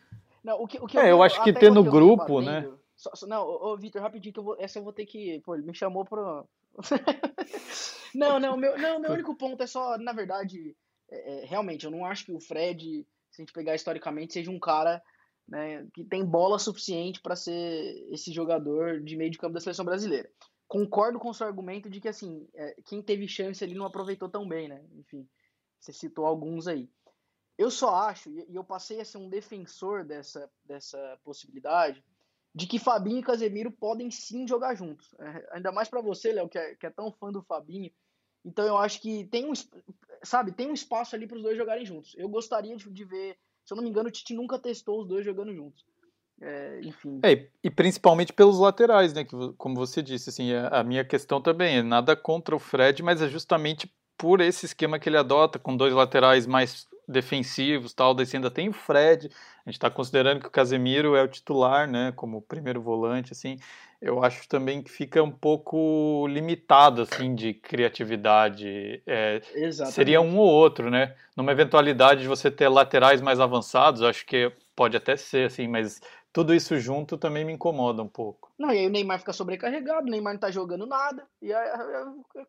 [0.44, 2.68] Não, o que, o que é, eu, eu acho que ter no grupo, né?
[2.96, 5.40] Só, só, não, ô, Vitor, rapidinho, que eu vou, essa eu vou ter que.
[5.42, 6.44] Pô, ele me chamou pra.
[8.16, 10.76] não, não, meu, não, meu único ponto é só, na verdade,
[11.12, 14.50] é, é, realmente, eu não acho que o Fred, se a gente pegar historicamente, seja
[14.50, 15.02] um cara
[15.48, 19.86] né, que tem bola suficiente para ser esse jogador de meio de campo da seleção
[19.86, 20.30] brasileira
[20.68, 24.30] concordo com o seu argumento de que, assim, é, quem teve chance ali não aproveitou
[24.30, 24.84] tão bem, né?
[24.96, 25.28] Enfim,
[25.80, 26.90] você citou alguns aí.
[27.58, 32.04] Eu só acho, e eu passei a ser um defensor dessa, dessa possibilidade,
[32.54, 35.14] de que Fabinho e Casemiro podem sim jogar juntos.
[35.20, 37.92] É, ainda mais para você, Léo, que, é, que é tão fã do Fabinho.
[38.44, 39.54] Então eu acho que tem um,
[40.24, 42.16] sabe, tem um espaço ali para os dois jogarem juntos.
[42.18, 45.08] Eu gostaria de, de ver, se eu não me engano, o Tite nunca testou os
[45.08, 45.86] dois jogando juntos.
[46.42, 47.20] É, enfim.
[47.24, 49.24] É, e principalmente pelos laterais, né?
[49.24, 53.02] Que, como você disse, assim, a, a, minha questão também é nada contra o Fred,
[53.02, 58.14] mas é justamente por esse esquema que ele adota, com dois laterais mais defensivos, tal.
[58.14, 59.30] Daí ainda tem o Fred.
[59.66, 62.14] A gente está considerando que o Casemiro é o titular, né?
[62.16, 63.58] Como primeiro volante, assim.
[64.00, 69.02] Eu acho também que fica um pouco limitado, assim, de criatividade.
[69.08, 69.42] É,
[69.92, 71.16] seria um ou outro, né?
[71.36, 76.00] Numa eventualidade de você ter laterais mais avançados, acho que pode até ser, assim, mas
[76.38, 78.54] tudo isso junto também me incomoda um pouco.
[78.60, 81.28] Não, e aí o Neymar fica sobrecarregado, o Neymar não tá jogando nada.
[81.42, 81.68] E aí,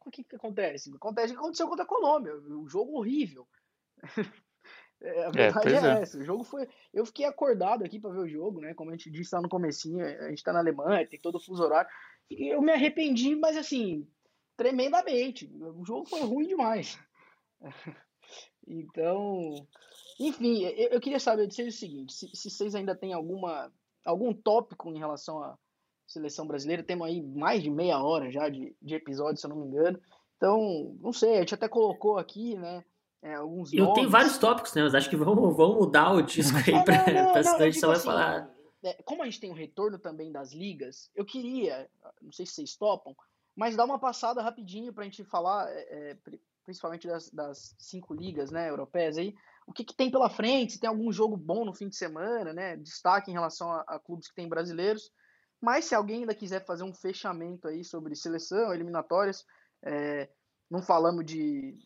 [0.05, 0.95] o que, que acontece?
[0.95, 3.49] Acontece o que aconteceu contra a Colômbia, um jogo horrível.
[5.01, 6.19] É, a é, verdade é, é, essa.
[6.19, 6.69] O jogo foi.
[6.93, 8.75] Eu fiquei acordado aqui para ver o jogo, né?
[8.75, 11.41] Como a gente disse lá no comecinho, a gente tá na Alemanha, tem todo o
[11.41, 11.89] fuso horário.
[12.29, 14.05] Eu me arrependi, mas assim,
[14.57, 15.49] tremendamente.
[15.55, 16.99] O jogo foi ruim demais.
[18.71, 19.67] Então,
[20.21, 23.73] enfim, eu, eu queria saber de vocês o seguinte: se, se, vocês ainda têm alguma,
[24.05, 25.57] algum tópico em relação à
[26.07, 29.59] seleção brasileira, temos aí mais de meia hora já de, de episódio, se eu não
[29.59, 30.01] me engano.
[30.37, 32.85] Então, não sei, a gente até colocou aqui, né?
[33.21, 34.83] É, alguns Eu tenho vários tópicos, né?
[34.83, 37.97] Mas acho que vamos, vamos mudar o disco aí é, para a gente só vai
[37.97, 38.51] assim, falar.
[38.83, 41.91] É, como a gente tem um retorno também das ligas, eu queria,
[42.23, 43.15] não sei se vocês topam,
[43.57, 46.17] mas dar uma passada rapidinho para a gente falar, é, é
[46.65, 49.35] principalmente das, das, cinco ligas né, europeias aí,
[49.69, 52.55] o que, que, tem pela frente, se tem algum jogo bom no fim de semana,
[52.55, 52.75] né?
[52.79, 55.13] Destaque em relação a, a clubes que tem brasileiros.
[55.61, 59.45] Mas se alguém ainda quiser fazer um fechamento aí sobre seleção, eliminatórias,
[59.85, 60.31] é,
[60.71, 61.77] não falamos de,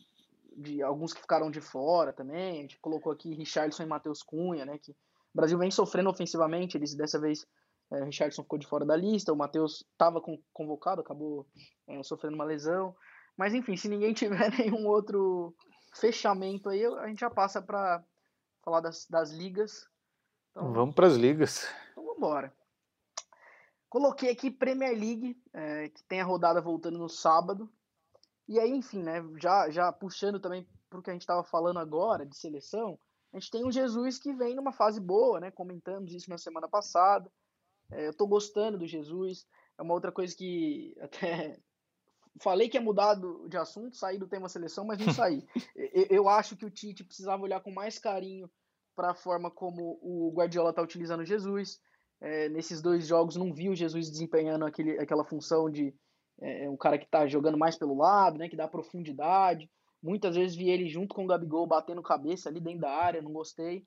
[0.56, 2.58] de alguns que ficaram de fora também.
[2.58, 4.78] A gente colocou aqui Richardson e Matheus Cunha, né?
[4.78, 4.96] Que o
[5.34, 6.76] Brasil vem sofrendo ofensivamente.
[6.76, 7.44] Eles dessa vez
[7.92, 10.22] é, Richardson ficou de fora da lista, o Matheus estava
[10.52, 11.48] convocado, acabou
[11.88, 12.94] é, sofrendo uma lesão.
[13.36, 15.52] Mas enfim, se ninguém tiver nenhum outro
[15.92, 18.02] fechamento aí, a gente já passa para
[18.62, 19.88] falar das, das ligas.
[20.50, 21.68] Então, vamos para as ligas.
[21.90, 22.52] Então vamos embora.
[23.88, 27.70] Coloquei aqui Premier League, é, que tem a rodada voltando no sábado.
[28.48, 31.78] E aí, enfim, né, já, já puxando também para o que a gente estava falando
[31.78, 32.98] agora de seleção,
[33.32, 35.50] a gente tem o Jesus que vem numa fase boa, né?
[35.50, 37.30] Comentamos isso na semana passada.
[37.90, 39.46] É, eu estou gostando do Jesus.
[39.78, 41.58] É uma outra coisa que até
[42.40, 43.16] falei que ia mudar
[43.48, 45.44] de assunto, sair do tema seleção, mas não saí.
[46.10, 48.50] eu, acho que o Tite precisava olhar com mais carinho
[48.94, 51.80] para a forma como o Guardiola está utilizando Jesus.
[52.20, 55.92] É, nesses dois jogos não vi o Jesus desempenhando aquele, aquela função de
[56.40, 59.68] é, é, um cara que está jogando mais pelo lado, né, que dá profundidade.
[60.02, 63.32] Muitas vezes vi ele junto com o Gabigol batendo cabeça ali dentro da área, não
[63.32, 63.84] gostei.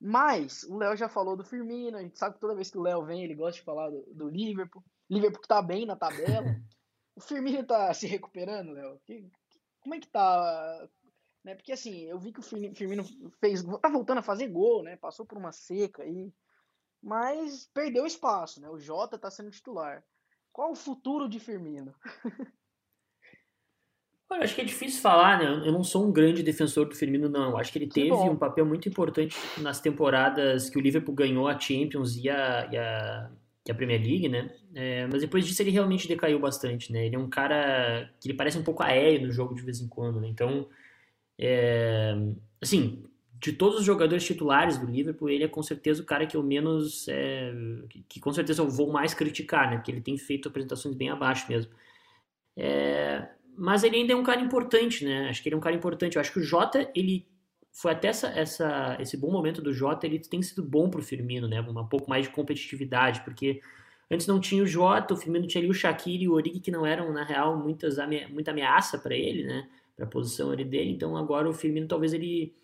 [0.00, 2.82] Mas o Léo já falou do Firmino, a gente sabe que toda vez que o
[2.82, 4.84] Léo vem ele gosta de falar do, do Liverpool.
[5.08, 6.44] Liverpool que tá bem na tabela.
[7.16, 9.00] o Firmino tá se recuperando, Léo?
[9.80, 10.88] como é que tá?
[11.42, 11.54] Né?
[11.54, 13.04] Porque assim, eu vi que o Firmino
[13.40, 14.96] fez, tá voltando a fazer gol, né?
[14.96, 16.32] Passou por uma seca aí,
[17.02, 18.68] mas perdeu espaço, né?
[18.68, 20.04] O Jota tá sendo titular.
[20.52, 21.94] Qual o futuro de Firmino?
[24.28, 25.44] Olha, acho que é difícil falar, né?
[25.46, 27.56] Eu não sou um grande defensor do Firmino, não.
[27.56, 28.32] Acho que ele que teve bom.
[28.32, 32.76] um papel muito importante nas temporadas que o Liverpool ganhou a Champions e a, e
[32.76, 33.30] a,
[33.70, 34.50] e a Premier League, né?
[34.74, 37.06] É, mas depois disso ele realmente decaiu bastante, né?
[37.06, 39.88] Ele é um cara que ele parece um pouco aéreo no jogo de vez em
[39.88, 40.28] quando, né?
[40.28, 40.68] Então,
[41.38, 42.14] é,
[42.60, 43.04] assim,
[43.40, 46.42] de todos os jogadores titulares do Liverpool, ele é com certeza o cara que eu
[46.42, 47.06] menos.
[47.08, 47.52] É,
[47.88, 49.76] que, que, com certeza eu vou mais criticar, né?
[49.76, 51.70] Porque ele tem feito apresentações bem abaixo mesmo.
[52.56, 55.28] É, mas ele ainda é um cara importante, né?
[55.28, 56.16] Acho que ele é um cara importante.
[56.16, 57.26] Eu acho que o Jota, ele.
[57.76, 61.46] Foi até essa, essa, esse bom momento do Jota, ele tem sido bom pro Firmino,
[61.46, 61.60] né?
[61.60, 63.60] Um pouco mais de competitividade, porque
[64.10, 66.70] antes não tinha o Jota, o Firmino tinha ali o Shaqiri e o Origi, que
[66.70, 67.98] não eram, na real, muitas,
[68.30, 69.68] muita ameaça para ele, né?
[69.94, 70.90] Pra posição ali dele.
[70.90, 72.56] Então agora o Firmino talvez ele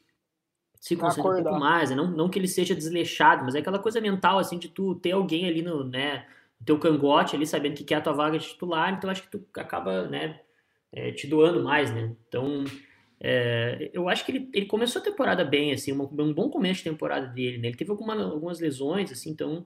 [0.80, 1.96] se concentra um pouco mais, né?
[1.96, 5.12] não, não que ele seja desleixado, mas é aquela coisa mental, assim, de tu ter
[5.12, 6.26] alguém ali no, né,
[6.64, 9.46] teu cangote ali, sabendo que quer a tua vaga de titular, então acho que tu
[9.60, 10.40] acaba, né,
[10.90, 12.64] é, te doando mais, né, então
[13.25, 16.79] é, eu acho que ele, ele começou a temporada bem, assim, um, um bom começo
[16.83, 19.64] de temporada dele, né, ele teve alguma, algumas lesões, assim, então,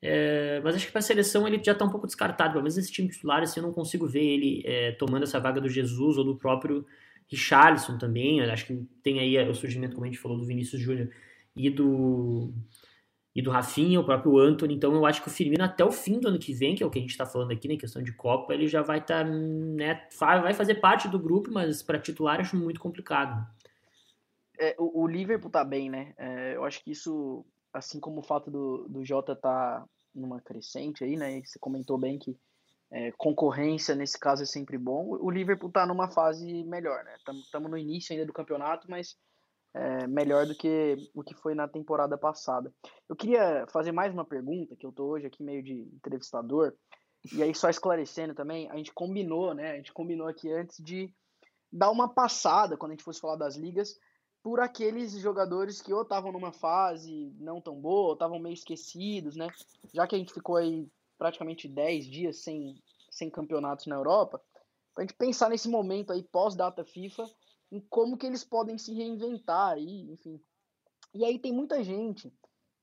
[0.00, 2.76] é, mas acho que para a seleção ele já está um pouco descartado, pelo menos
[2.76, 6.16] nesse time titular, assim, eu não consigo ver ele é, tomando essa vaga do Jesus
[6.16, 6.86] ou do próprio
[7.26, 11.10] Richarlison também, acho que tem aí o surgimento, como a gente falou, do Vinícius Júnior
[11.56, 12.54] e do
[13.34, 16.20] e do Rafinha, o próprio Anthony, então eu acho que o Firmino até o fim
[16.20, 17.80] do ano que vem, que é o que a gente está falando aqui, na né,
[17.80, 21.82] questão de Copa, ele já vai estar, tá, né, vai fazer parte do grupo, mas
[21.82, 23.46] para titular acho muito complicado.
[24.58, 26.12] É, o, o, Liverpool tá bem, né?
[26.18, 31.02] É, eu acho que isso, assim como o fato do, do Jota tá numa crescente
[31.02, 31.40] aí, né?
[31.42, 32.36] Você comentou bem que
[32.90, 35.16] é, concorrência nesse caso é sempre bom.
[35.20, 37.16] O Liverpool está numa fase melhor, né?
[37.16, 39.16] Estamos no início ainda do campeonato, mas
[39.74, 42.72] é, melhor do que o que foi na temporada passada.
[43.08, 46.74] Eu queria fazer mais uma pergunta, que eu tô hoje aqui meio de entrevistador,
[47.32, 49.72] e aí só esclarecendo também, a gente combinou, né?
[49.72, 51.12] A gente combinou aqui antes de
[51.72, 53.96] dar uma passada quando a gente fosse falar das ligas
[54.42, 59.36] por aqueles jogadores que ou estavam numa fase não tão boa, ou estavam meio esquecidos,
[59.36, 59.48] né?
[59.94, 62.74] Já que a gente ficou aí praticamente 10 dias sem,
[63.08, 64.42] sem campeonatos na Europa,
[64.92, 67.24] para a gente pensar nesse momento aí pós-data FIFA,
[67.72, 70.38] em como que eles podem se reinventar aí, enfim.
[71.14, 72.30] E aí tem muita gente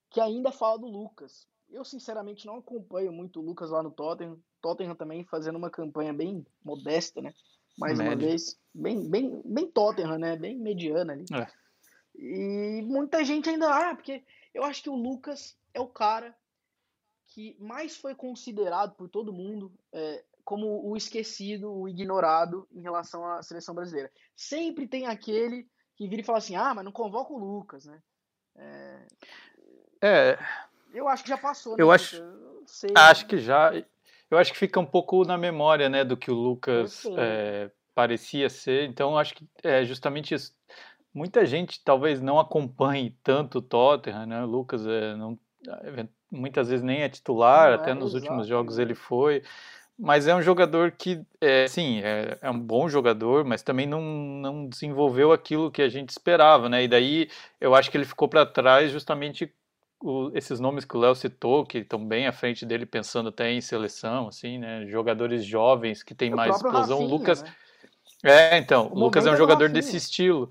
[0.10, 1.48] que ainda fala do Lucas.
[1.70, 4.42] Eu, sinceramente, não acompanho muito o Lucas lá no Tottenham.
[4.60, 7.32] Tottenham também fazendo uma campanha bem modesta, né?
[7.78, 8.14] Mais Médio.
[8.14, 10.36] uma vez, bem, bem, bem Tottenham, né?
[10.36, 11.26] Bem mediana ali.
[11.32, 11.48] É.
[12.16, 14.24] E muita gente ainda, ah, porque
[14.56, 16.36] eu acho que o Lucas é o cara
[17.28, 23.24] que mais foi considerado por todo mundo é, como o esquecido, o ignorado em relação
[23.24, 24.12] à seleção brasileira.
[24.36, 28.00] Sempre tem aquele que vira e fala assim, ah, mas não convoca o Lucas, né?
[28.56, 29.08] É...
[30.02, 30.39] é...
[30.91, 31.84] Eu acho que já passou, né?
[31.84, 33.30] Eu acho, eu sei, acho né?
[33.30, 33.72] que já.
[34.32, 38.50] Eu acho que fica um pouco na memória, né, do que o Lucas é, parecia
[38.50, 38.89] ser.
[38.89, 40.52] Então, acho que é justamente isso.
[41.14, 44.43] Muita gente talvez não acompanhe tanto o Tottenham, né?
[44.43, 45.38] O Lucas é, não,
[46.32, 48.24] muitas vezes nem é titular, não até é, nos exato.
[48.24, 49.43] últimos jogos ele foi
[50.00, 54.02] mas é um jogador que, é, sim, é, é, um bom jogador, mas também não,
[54.02, 56.86] não desenvolveu aquilo que a gente esperava, né?
[56.86, 57.30] E daí
[57.60, 59.54] eu acho que ele ficou para trás justamente
[60.02, 63.52] o, esses nomes que o Léo citou, que estão bem à frente dele, pensando até
[63.52, 64.86] em seleção, assim, né?
[64.88, 67.00] Jogadores jovem que têm mais explosão.
[67.00, 67.43] Rafinha, Lucas.
[67.43, 67.52] Né?
[68.24, 70.50] É, então, o, o Lucas é um jogador desse estilo.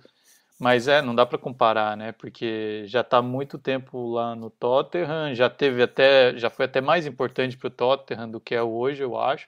[0.59, 2.11] Mas é, não dá para comparar, né?
[2.11, 7.06] Porque já está muito tempo lá no Tottenham, já teve até, já foi até mais
[7.06, 9.46] importante para o Tottenham do que é hoje, eu acho.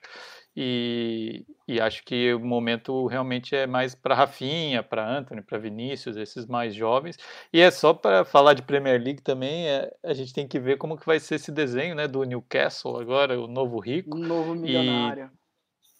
[0.55, 6.17] E, e acho que o momento realmente é mais para Rafinha, para Anthony, para Vinícius,
[6.17, 7.17] esses mais jovens.
[7.53, 10.77] E é só para falar de Premier League também, é, a gente tem que ver
[10.77, 14.17] como que vai ser esse desenho, né, do Newcastle agora, o novo rico.
[14.17, 15.25] O novo milionário.
[15.25, 15.41] E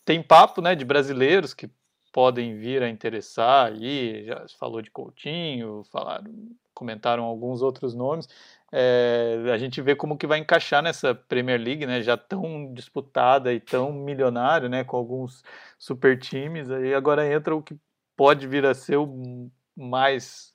[0.03, 1.69] tem papo, né, de brasileiros que
[2.11, 6.31] podem vir a interessar aí, já falou de Coutinho, falaram,
[6.73, 8.27] comentaram alguns outros nomes.
[8.71, 13.53] É, a gente vê como que vai encaixar nessa Premier League, né, já tão disputada
[13.53, 15.43] e tão milionário, né, com alguns
[15.77, 16.69] super times.
[16.71, 17.77] Aí agora entra o que
[18.15, 20.53] pode vir a ser o mais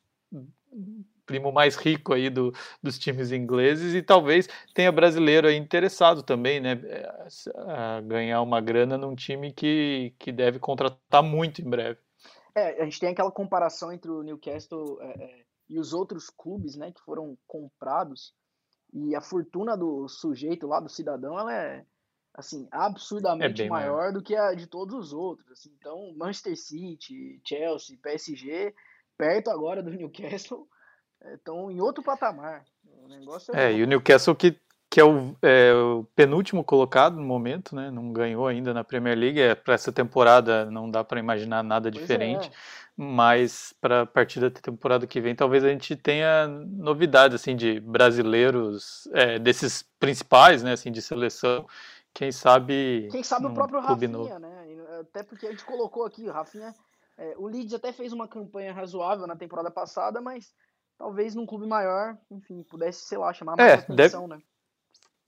[1.26, 2.52] primo mais rico aí do,
[2.82, 7.28] dos times ingleses e talvez tenha brasileiro aí interessado também, né, eh,
[7.66, 11.98] a ganhar uma grana num time que, que deve contratar muito em breve.
[12.54, 16.76] É, a gente tem aquela comparação entre o Newcastle é, é, e os outros clubes,
[16.76, 18.32] né, que foram comprados
[18.92, 21.84] e a fortuna do sujeito lá, do cidadão, ela é
[22.32, 25.50] assim absurdamente é maior, maior do que a de todos os outros.
[25.50, 25.70] Assim.
[25.78, 28.74] Então, Manchester City, Chelsea, PSG,
[29.16, 30.68] perto agora do Newcastle,
[31.34, 32.64] estão em outro patamar.
[33.04, 34.58] O negócio é, é e o Newcastle que,
[34.90, 37.90] que é o, é o, penúltimo colocado no momento, né?
[37.90, 39.40] Não ganhou ainda na Premier League.
[39.40, 42.48] É, para essa temporada não dá para imaginar nada pois diferente.
[42.48, 42.86] É.
[42.96, 47.78] Mas para a partir da temporada que vem, talvez a gente tenha novidades assim de
[47.78, 50.72] brasileiros é, desses principais, né?
[50.72, 51.66] Assim de seleção.
[52.14, 53.08] Quem sabe.
[53.12, 54.38] Quem sabe o próprio Rafinha, novo.
[54.38, 54.66] né?
[55.00, 56.74] Até porque a gente colocou aqui, o Rafinha.
[57.18, 60.54] É, o Leeds até fez uma campanha razoável na temporada passada, mas
[60.98, 64.40] talvez num clube maior, enfim, pudesse, sei lá, chamar mais é, atenção, deve...
[64.40, 64.46] né?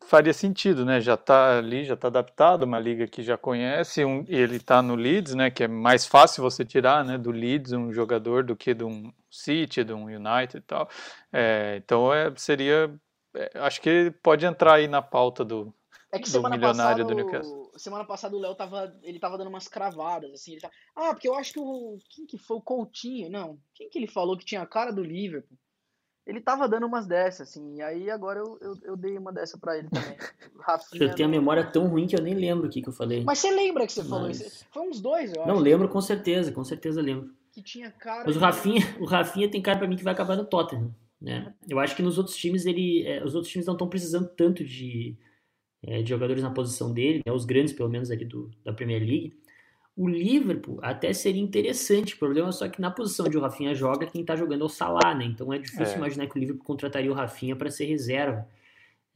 [0.06, 1.00] Faria sentido, né?
[1.00, 4.94] Já está ali, já está adaptado, uma liga que já conhece, um, ele está no
[4.94, 5.50] Leeds, né?
[5.50, 7.18] Que é mais fácil você tirar, né?
[7.18, 10.88] Do Leeds um jogador do que de um City, de um United e tal.
[11.32, 12.94] É, então é, seria,
[13.34, 15.74] é, acho que pode entrar aí na pauta do,
[16.10, 17.67] é que semana milionário passada, do Newcastle.
[17.78, 20.52] Semana passada o Léo tava, ele tava dando umas cravadas, assim.
[20.52, 21.98] Ele tá, ah, porque eu acho que o.
[22.10, 22.56] Quem que foi?
[22.56, 23.30] O Coutinho?
[23.30, 23.58] Não.
[23.74, 25.56] Quem que ele falou que tinha a cara do Liverpool?
[26.26, 27.76] Ele tava dando umas dessas, assim.
[27.76, 30.14] E aí agora eu, eu, eu dei uma dessa pra ele também.
[30.60, 32.92] Rafinha, eu tenho a memória tão ruim que eu nem lembro o que, que eu
[32.92, 33.24] falei.
[33.24, 34.10] Mas você lembra que você Mas...
[34.10, 34.66] falou isso?
[34.70, 35.50] Foi uns dois, eu acho.
[35.50, 37.30] Não, lembro com certeza, com certeza lembro.
[37.50, 38.24] Que tinha cara.
[38.26, 40.94] Mas o Rafinha, o Rafinha tem cara pra mim que vai acabar no Tottenham.
[41.18, 41.52] Né?
[41.66, 43.06] Eu acho que nos outros times ele.
[43.06, 45.16] É, os outros times não estão precisando tanto de
[45.82, 49.00] é, de jogadores na posição dele, né, os grandes pelo menos ali do, da Premier
[49.00, 49.36] League.
[49.96, 53.74] O Liverpool até seria interessante, o problema é só que na posição onde o Rafinha
[53.74, 55.24] joga, quem está jogando é o Salah, né?
[55.24, 55.96] Então é difícil é.
[55.96, 58.46] imaginar que o Liverpool contrataria o Rafinha para ser reserva.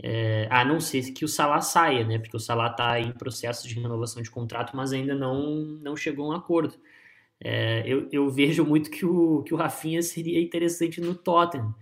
[0.02, 2.18] É, a não ser que o Salah saia, né?
[2.18, 6.26] Porque o Salah está em processo de renovação de contrato, mas ainda não, não chegou
[6.26, 6.74] a um acordo.
[7.40, 11.72] É, eu, eu, vejo muito que o, que o Rafinha seria interessante no Tottenham.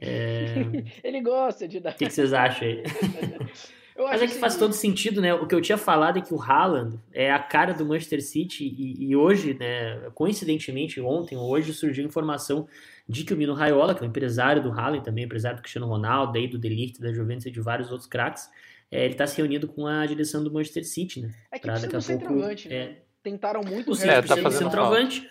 [0.00, 0.54] É...
[1.02, 1.90] Ele gosta de dar.
[1.90, 2.82] O que, que vocês acham aí?
[3.98, 5.34] Mas é que faz todo sentido, né?
[5.34, 8.64] O que eu tinha falado é que o Haaland é a cara do Manchester City
[8.64, 12.68] e, e hoje, né, coincidentemente, ontem ou hoje surgiu informação
[13.08, 15.88] de que o Mino Raiola, que é o empresário do Haaland, também empresário do Cristiano
[15.88, 18.48] Ronaldo, daí do Delite, da Juventus e de vários outros craques,
[18.90, 21.34] é, ele está se reunindo com a direção do Manchester City, né?
[21.50, 22.54] É que pra daqui a pouco, né?
[22.70, 25.28] é, Tentaram muito o City é, tá fazendo centroavante.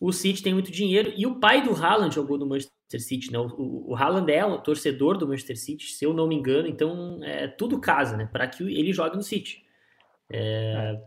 [0.00, 3.38] O City tem muito dinheiro e o pai do Haaland jogou no Manchester City, né?
[3.38, 7.18] O, o Haaland é um torcedor do Manchester City, se eu não me engano, então
[7.22, 8.28] é, tudo casa, né?
[8.30, 9.64] Para que ele jogue no City.
[10.30, 11.00] É...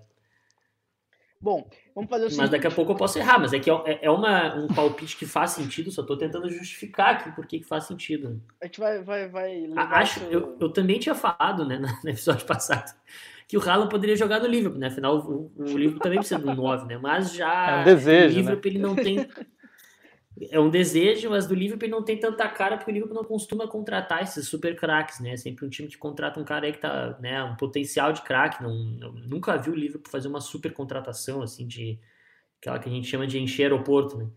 [1.39, 2.41] Bom, vamos fazer o seguinte.
[2.41, 5.15] Mas daqui a pouco eu posso errar, mas é que é, é uma, um palpite
[5.15, 8.41] que faz sentido, só estou tentando justificar aqui por que faz sentido.
[8.61, 9.03] A gente vai.
[9.03, 10.31] vai, vai Acho, seu...
[10.31, 12.91] eu, eu também tinha falado, né, no episódio passado,
[13.47, 14.87] que o Haaland poderia jogar no Liverpool, né?
[14.87, 16.97] Afinal, o, o Liverpool também precisa do 9, né?
[16.97, 18.77] Mas já é um desejo, o Liverpool né?
[18.77, 19.29] ele não tem
[20.51, 23.67] é um desejo, mas do Liverpool não tem tanta cara porque o Liverpool não costuma
[23.67, 25.35] contratar esses super craques, né?
[25.35, 28.61] Sempre um time que contrata um cara aí que tá, né, um potencial de craque.
[28.61, 31.99] Não, não, nunca vi o Liverpool fazer uma super contratação assim de
[32.59, 34.29] aquela que a gente chama de encher aeroporto, né?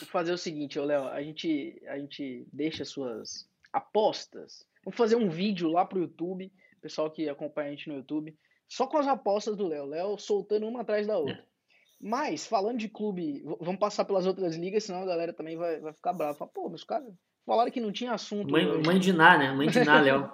[0.00, 4.66] Vou fazer o seguinte, Léo, a gente a gente deixa suas apostas.
[4.84, 8.36] Vamos fazer um vídeo lá pro YouTube, pessoal que acompanha a gente no YouTube,
[8.68, 11.34] só com as apostas do Léo, Léo soltando uma atrás da outra.
[11.34, 11.55] É.
[12.00, 15.92] Mas, falando de clube, vamos passar pelas outras ligas, senão a galera também vai, vai
[15.92, 16.34] ficar brava.
[16.34, 17.12] Fala, pô, meus caras
[17.44, 18.50] falaram que não tinha assunto.
[18.50, 19.52] Mãe, mãe de Ná, né?
[19.52, 20.30] Mãe de Ná, Léo.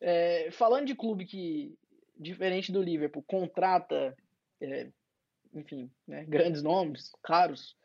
[0.00, 1.78] é, falando de clube que,
[2.18, 4.16] diferente do Liverpool, contrata,
[4.60, 4.90] é,
[5.54, 7.76] enfim, né, grandes nomes, caros,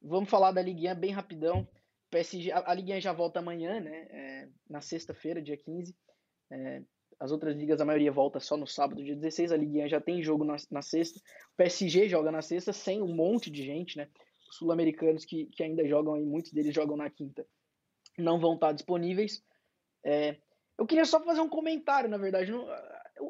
[0.00, 1.68] vamos falar da Liguinha bem rapidão.
[2.10, 4.06] PSG, a, a Liguinha já volta amanhã, né?
[4.10, 5.94] É, na sexta-feira, dia 15.
[6.50, 6.82] É,
[7.20, 9.52] as outras ligas, a maioria volta só no sábado, dia 16.
[9.52, 11.18] A Liguinha já tem jogo na, na sexta.
[11.52, 14.08] O PSG joga na sexta, sem um monte de gente, né?
[14.48, 17.46] Os sul-americanos que, que ainda jogam aí, muitos deles jogam na quinta,
[18.16, 19.42] não vão estar disponíveis.
[20.04, 20.36] É,
[20.78, 22.52] eu queria só fazer um comentário, na verdade.
[22.52, 22.66] Não,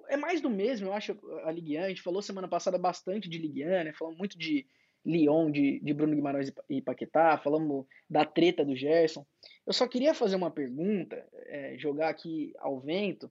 [0.09, 1.82] é mais do mesmo, eu acho, a Ligue 1.
[1.82, 3.93] A gente falou semana passada bastante de Ligue 1, né?
[3.95, 4.66] Falamos muito de
[5.05, 9.26] Lyon, de, de Bruno Guimarães e Paquetá, falamos da treta do Gerson.
[9.66, 13.30] Eu só queria fazer uma pergunta, é, jogar aqui ao vento,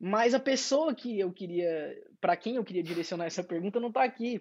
[0.00, 4.02] mas a pessoa que eu queria, para quem eu queria direcionar essa pergunta, não está
[4.02, 4.40] aqui.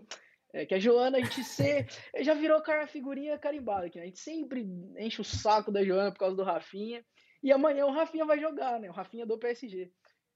[0.53, 1.85] É que a Joana, a gente se,
[2.21, 4.05] já virou cara, figurinha carimbada aqui, né?
[4.05, 4.65] A gente sempre
[4.97, 7.03] enche o saco da Joana por causa do Rafinha.
[7.43, 8.89] E amanhã o Rafinha vai jogar, né?
[8.89, 9.91] O Rafinha do PSG.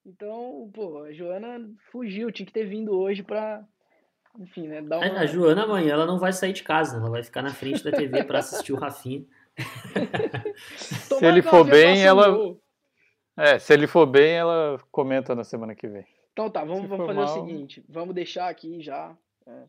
[0.06, 3.66] Então, pô, a Joana fugiu, tinha que ter vindo hoje pra,
[4.38, 4.82] enfim, né?
[4.82, 5.20] Dar uma...
[5.22, 7.92] A Joana amanhã ela não vai sair de casa, ela vai ficar na frente da
[7.92, 9.26] TV para assistir o Rafinha.
[10.76, 12.58] Se ele for bem, ela.
[13.38, 16.06] É, se ele for bem, ela comenta na semana que vem.
[16.32, 17.26] Então tá, vamos, vamos fazer mal...
[17.26, 19.16] o seguinte, vamos deixar aqui já
[19.46, 19.66] é,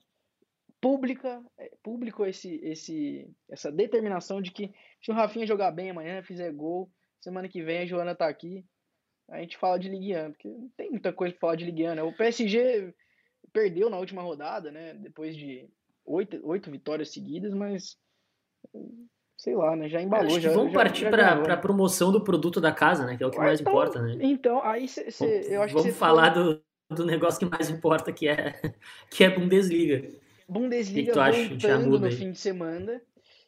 [0.80, 6.22] pública, é, público esse, esse, essa determinação de que se o Rafinha jogar bem amanhã,
[6.22, 6.90] fizer gol,
[7.20, 8.64] semana que vem a Joana tá aqui,
[9.28, 11.88] a gente fala de Ligue 1, porque não tem muita coisa pra falar de Ligue
[11.88, 12.02] 1, né?
[12.02, 12.94] O PSG
[13.52, 14.94] perdeu na última rodada, né?
[14.94, 15.68] Depois de
[16.04, 17.96] oito, oito vitórias seguidas, mas
[19.44, 19.90] sei lá, né?
[19.90, 20.40] Já embalou.
[20.40, 23.14] Já, vamos já, partir para a promoção do produto da casa, né?
[23.14, 24.16] Que é o que mais então, importa, né?
[24.22, 28.10] Então, aí cê, cê, eu acho vamos que falar do, do negócio que mais importa,
[28.10, 28.54] que é,
[29.10, 30.10] que é Bundesliga.
[30.48, 32.12] Bundesliga que que voltando no aí?
[32.12, 33.02] fim de semana.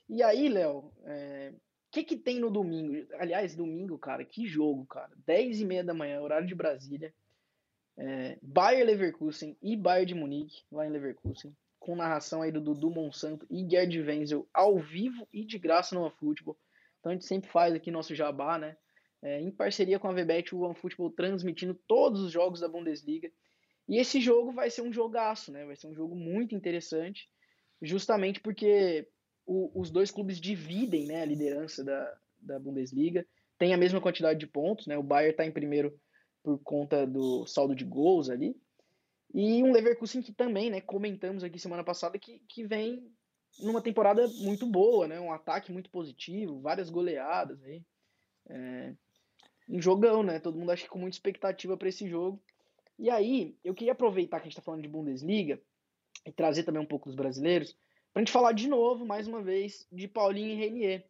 [0.07, 1.55] E aí, Léo, o é,
[1.91, 3.07] que que tem no domingo?
[3.19, 5.11] Aliás, domingo, cara, que jogo, cara.
[5.25, 7.13] 10 e meia da manhã, horário de Brasília.
[7.97, 11.57] É, Bayer Leverkusen e Bayern de Munique, lá em Leverkusen
[11.87, 16.03] com narração aí do Dudu Monsanto e Gerd Wenzel ao vivo e de graça no
[16.03, 16.59] OneFootball.
[16.99, 18.77] Então a gente sempre faz aqui nosso jabá, né?
[19.23, 23.31] É, em parceria com a VBET, o OneFootball transmitindo todos os jogos da Bundesliga.
[23.89, 25.65] E esse jogo vai ser um jogaço, né?
[25.65, 27.31] Vai ser um jogo muito interessante,
[27.81, 29.09] justamente porque
[29.47, 33.25] o, os dois clubes dividem né, a liderança da, da Bundesliga,
[33.57, 34.99] tem a mesma quantidade de pontos, né?
[34.99, 35.97] O Bayern está em primeiro
[36.43, 38.57] por conta do saldo de gols ali,
[39.33, 43.11] e um Leverkusen que também, né, comentamos aqui semana passada, que, que vem
[43.59, 45.19] numa temporada muito boa, né?
[45.19, 47.83] Um ataque muito positivo, várias goleadas aí.
[48.49, 48.95] É,
[49.69, 50.39] um jogão, né?
[50.39, 52.43] Todo mundo acha que com muita expectativa para esse jogo.
[52.99, 55.61] E aí, eu queria aproveitar que a gente está falando de Bundesliga
[56.25, 57.77] e trazer também um pouco dos brasileiros,
[58.13, 61.07] para a gente falar de novo, mais uma vez, de Paulinho e Renier.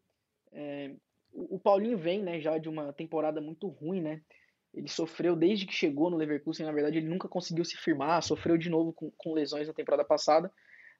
[0.53, 0.93] É,
[1.33, 4.23] o, Paulinho vem, né, já de uma temporada muito ruim, né?
[4.77, 8.59] Ele sofreu desde que chegou no Leverkusen, na verdade, ele nunca conseguiu se firmar, sofreu
[8.59, 10.53] de novo com, com lesões na temporada passada.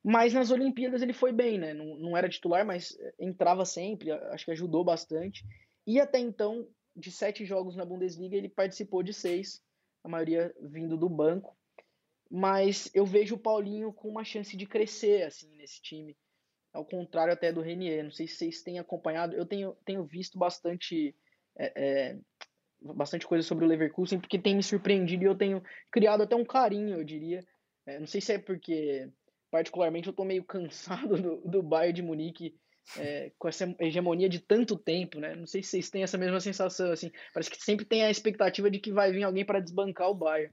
[0.03, 1.75] Mas nas Olimpíadas ele foi bem, né?
[1.75, 5.45] Não, não era titular, mas entrava sempre, acho que ajudou bastante.
[5.87, 6.67] E até então,
[6.97, 9.63] de sete jogos na Bundesliga, ele participou de seis,
[10.03, 11.55] a maioria vindo do banco.
[12.31, 16.17] Mas eu vejo o Paulinho com uma chance de crescer assim nesse time,
[16.73, 18.03] ao contrário até do Renier.
[18.03, 21.15] Não sei se vocês têm acompanhado, eu tenho, tenho visto bastante
[21.57, 22.19] é, é,
[22.95, 26.45] bastante coisa sobre o Leverkusen, porque tem me surpreendido e eu tenho criado até um
[26.45, 27.45] carinho, eu diria.
[27.87, 29.09] É, não sei se é porque,
[29.51, 32.55] particularmente, eu tô meio cansado do, do Bayern de Munique
[32.99, 35.35] é, com essa hegemonia de tanto tempo, né?
[35.35, 37.11] Não sei se vocês têm essa mesma sensação, assim.
[37.33, 40.53] Parece que sempre tem a expectativa de que vai vir alguém para desbancar o Bayern.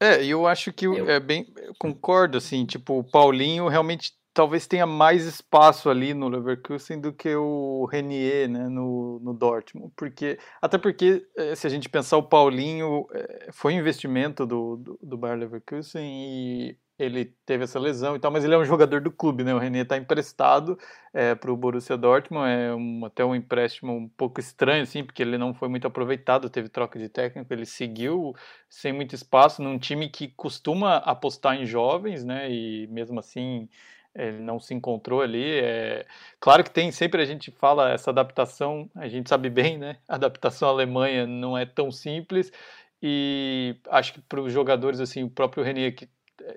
[0.00, 1.08] É, eu acho que eu...
[1.08, 6.28] é bem, eu concordo, assim, tipo, o Paulinho realmente talvez tenha mais espaço ali no
[6.28, 9.92] Leverkusen do que o Renier né, no, no Dortmund.
[9.96, 14.76] Porque, até porque, eh, se a gente pensar, o Paulinho eh, foi um investimento do,
[14.76, 18.64] do, do Bayer Leverkusen e ele teve essa lesão e tal, mas ele é um
[18.64, 19.54] jogador do clube, né?
[19.54, 20.78] O Renier está emprestado
[21.12, 25.04] é, eh, para o Borussia Dortmund, é um, até um empréstimo um pouco estranho, assim,
[25.04, 28.34] porque ele não foi muito aproveitado, teve troca de técnico, ele seguiu
[28.68, 32.50] sem muito espaço num time que costuma apostar em jovens, né?
[32.50, 33.68] E mesmo assim
[34.14, 35.60] ele não se encontrou ali.
[35.60, 36.06] É...
[36.40, 39.96] Claro que tem, sempre a gente fala essa adaptação, a gente sabe bem, né?
[40.08, 42.52] A adaptação Alemanha não é tão simples
[43.02, 46.08] e acho que para os jogadores, assim, o próprio Renier, que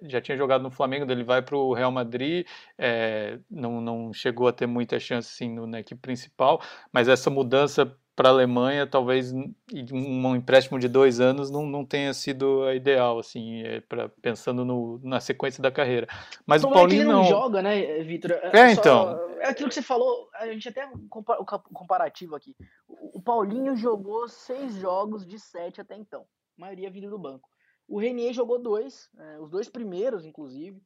[0.04, 2.46] já tinha jogado no Flamengo, ele vai para o Real Madrid,
[2.78, 7.30] é, não, não chegou a ter muita chance assim, no, na equipe principal, mas essa
[7.30, 12.74] mudança para a Alemanha, talvez um empréstimo de dois anos não, não tenha sido a
[12.74, 16.08] ideal, assim, é, pra, pensando no, na sequência da carreira.
[16.46, 18.32] Mas o, o Paulinho é não, não joga, né, Vitor?
[18.32, 19.20] É, é então.
[19.40, 22.56] É aquilo que você falou, a gente até um comparativo aqui.
[22.88, 26.22] O Paulinho jogou seis jogos de sete até então,
[26.58, 27.50] a maioria vindo do banco.
[27.88, 30.82] O Renier jogou dois, é, os dois primeiros, inclusive,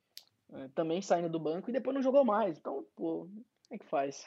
[0.52, 2.58] é, também saindo do banco e depois não jogou mais.
[2.58, 4.26] Então, pô, como é que faz?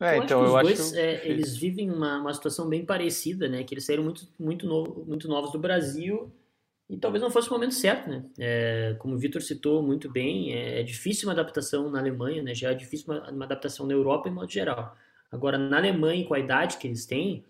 [0.00, 3.48] É, eu então, acho eu dois, acho é, eles vivem uma, uma situação bem parecida,
[3.48, 3.62] né?
[3.62, 6.32] Que eles saíram muito, muito, novo, muito novos do Brasil
[6.88, 8.24] e talvez não fosse o momento certo, né?
[8.38, 12.54] É, como o Vitor citou muito bem, é, é, difícil uma adaptação na Alemanha, né?
[12.54, 14.96] Já é difícil uma, uma, adaptação na Europa em modo geral.
[15.30, 17.44] Agora, na Alemanha, com a idade que eles têm,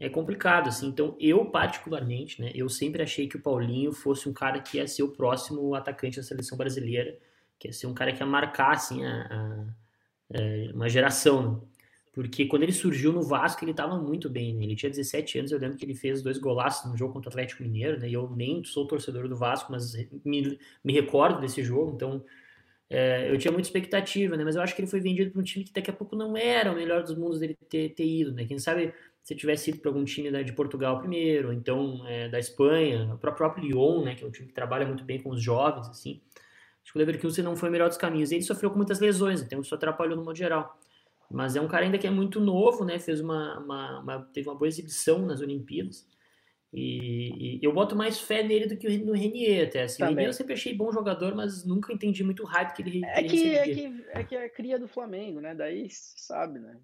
[0.00, 0.88] é complicado, assim.
[0.88, 2.50] Então, eu particularmente, né?
[2.54, 6.16] Eu sempre achei que o Paulinho fosse um cara que ia ser o próximo atacante
[6.16, 7.16] da seleção brasileira,
[7.58, 11.52] que ia ser um cara que ia marcar, assim, a, a, a é, uma geração,
[11.52, 11.73] né?
[12.14, 14.54] Porque quando ele surgiu no Vasco, ele estava muito bem.
[14.54, 14.64] Né?
[14.64, 17.32] Ele tinha 17 anos, eu lembro que ele fez dois golaços no jogo contra o
[17.32, 18.08] Atlético Mineiro, né?
[18.08, 19.94] E eu nem sou torcedor do Vasco, mas
[20.24, 22.24] me, me recordo desse jogo, então
[22.88, 24.44] é, eu tinha muita expectativa, né?
[24.44, 26.36] Mas eu acho que ele foi vendido para um time que daqui a pouco não
[26.36, 28.44] era o melhor dos mundos dele ter, ter ido, né?
[28.44, 33.12] Quem sabe se tivesse ido para algum time de Portugal primeiro, então é, da Espanha,
[33.12, 34.14] o próprio Lyon, né?
[34.14, 36.20] Que é um time que trabalha muito bem com os jovens, assim.
[36.84, 38.30] Acho que o Leverkusen não foi o melhor dos caminhos.
[38.30, 40.78] Ele sofreu com muitas lesões, então isso atrapalhou no modo geral.
[41.30, 42.98] Mas é um cara ainda que é muito novo, né?
[42.98, 46.06] Fez uma, uma, uma teve uma boa exibição nas Olimpíadas.
[46.72, 49.82] E, e, eu boto mais fé nele do que no Renier até.
[49.82, 50.02] Assim.
[50.02, 53.04] O Renier eu sempre achei bom jogador, mas nunca entendi muito o hype que ele,
[53.04, 55.54] é que, ele é que É que é cria do Flamengo, né?
[55.54, 56.76] Daí sabe, né?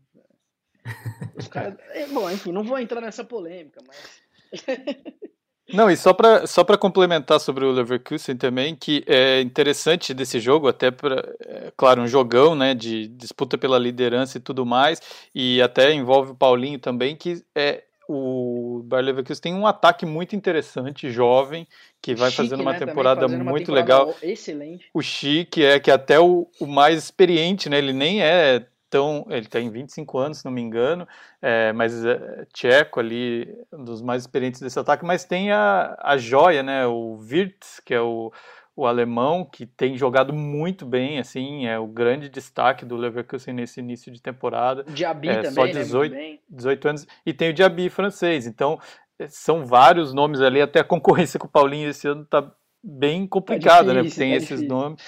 [1.36, 1.76] Os caras.
[1.91, 4.22] É, bom, enfim, não vou entrar nessa polêmica, mas.
[5.72, 10.68] Não, e só para só complementar sobre o Leverkusen também, que é interessante desse jogo,
[10.68, 15.00] até para, é, claro, um jogão, né, de disputa pela liderança e tudo mais,
[15.34, 20.34] e até envolve o Paulinho também, que é o Bayer Leverkusen tem um ataque muito
[20.34, 21.64] interessante, jovem,
[22.02, 24.16] que vai Chique, fazendo uma né, temporada fazendo muito uma temporada legal.
[24.20, 24.90] Excelente.
[24.92, 29.24] O Chique é que até o, o mais experiente, né, ele nem é tão.
[29.30, 31.07] Ele tem 25 anos, se não me engano,
[31.41, 36.18] é, mas é tcheco ali, um dos mais experientes desse ataque, mas tem a, a
[36.18, 36.86] joia, né?
[36.86, 38.32] O Wirtz, que é o,
[38.76, 43.80] o alemão, que tem jogado muito bem, assim, é o grande destaque do Leverkusen nesse
[43.80, 44.84] início de temporada.
[44.84, 46.38] Diaby é, também, só 18, né?
[46.49, 48.78] 18 anos, e tem o Diaby francês, então
[49.18, 52.51] é, são vários nomes ali, até a concorrência com o Paulinho esse ano tá
[52.82, 54.03] bem complicada, é difícil, né?
[54.03, 54.68] Porque tem é esses difícil.
[54.68, 55.03] nomes.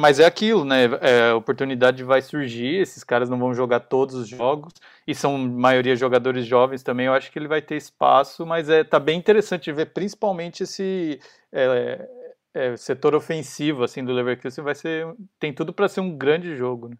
[0.00, 0.84] Mas é aquilo, né?
[1.02, 4.72] É, a oportunidade vai surgir, esses caras não vão jogar todos os jogos,
[5.06, 8.82] e são maioria jogadores jovens também, eu acho que ele vai ter espaço, mas é,
[8.82, 11.20] tá bem interessante ver principalmente esse
[11.52, 12.08] é,
[12.54, 15.06] é, setor ofensivo assim, do Leverkusen, vai ser,
[15.38, 16.88] tem tudo para ser um grande jogo.
[16.88, 16.96] Né?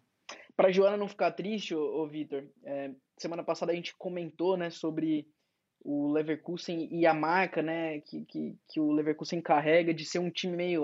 [0.55, 4.69] Para Joana não ficar triste, ô, ô Vitor, é, semana passada a gente comentou né,
[4.69, 5.27] sobre
[5.83, 10.29] o Leverkusen e a marca, né, que, que, que o Leverkusen carrega de ser um
[10.29, 10.83] time meio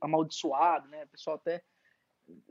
[0.00, 1.62] amaldiçoado, né, o pessoal até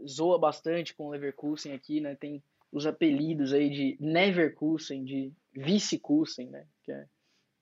[0.08, 6.50] zoa bastante com o Leverkusen aqui, né, tem os apelidos aí de Neverkusen, de Vicekusen,
[6.50, 7.06] né, que é,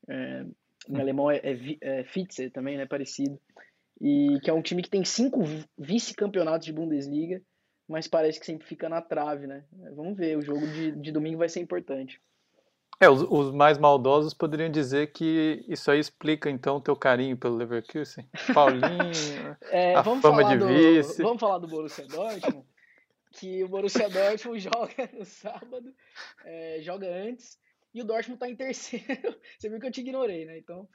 [0.08, 0.46] é
[0.90, 3.40] em alemão é, é, é Fitze também, né, parecido,
[4.00, 5.42] e que é um time que tem cinco
[5.78, 7.42] vice-campeonatos de Bundesliga,
[7.88, 9.66] mas parece que sempre fica na trave, né,
[9.96, 12.22] vamos ver, o jogo de, de domingo vai ser importante.
[13.00, 17.36] É, os, os, mais maldosos poderiam dizer que isso aí explica então o teu carinho
[17.38, 18.28] pelo Leverkusen.
[18.54, 18.82] Paulinho,
[19.72, 21.22] é, a fama de do, vice.
[21.22, 22.66] Vamos falar do Borussia Dortmund,
[23.32, 25.94] que o Borussia Dortmund joga no sábado,
[26.46, 27.60] é, joga antes,
[27.94, 29.06] e o Dortmund está em terceiro.
[29.58, 30.58] Você viu que eu te ignorei, né?
[30.58, 30.88] Então.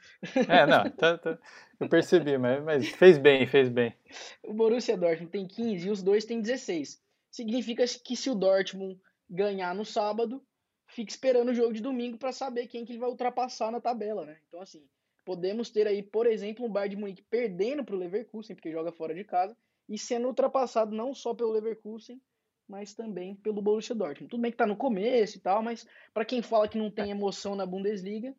[0.47, 1.39] É, não, tá, tá,
[1.79, 3.95] eu percebi, mas, mas fez bem, fez bem.
[4.43, 7.01] O Borussia Dortmund tem 15 e os dois têm 16.
[7.31, 10.43] Significa que se o Dortmund ganhar no sábado,
[10.89, 14.25] fica esperando o jogo de domingo para saber quem que ele vai ultrapassar na tabela,
[14.25, 14.37] né?
[14.47, 14.83] Então, assim,
[15.23, 18.91] podemos ter aí, por exemplo, um Bayern de Munique perdendo para o Leverkusen, porque joga
[18.91, 19.55] fora de casa,
[19.87, 22.21] e sendo ultrapassado não só pelo Leverkusen,
[22.67, 24.29] mas também pelo Borussia Dortmund.
[24.29, 27.09] Tudo bem que tá no começo e tal, mas para quem fala que não tem
[27.09, 28.35] emoção na Bundesliga,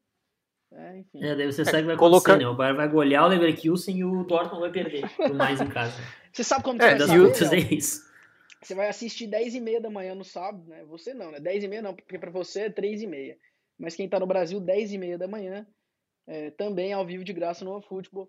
[0.72, 1.24] é, enfim.
[1.24, 2.46] É, daí você sabe que vai acontecer, né?
[2.46, 6.00] O Bayern vai golear o Leverkusen e o Dortmund vai perder, por mais em casa.
[6.32, 8.08] Você sabe como é, que vai saber, é isso.
[8.62, 10.84] Você vai assistir 10 e meia da manhã no sábado, né?
[10.84, 11.40] Você não, né?
[11.40, 13.38] 10 e meia não, porque para você é 3 e meia.
[13.78, 15.66] Mas quem tá no Brasil, 10 e meia da manhã,
[16.26, 18.28] é, também ao vivo de graça no futebol,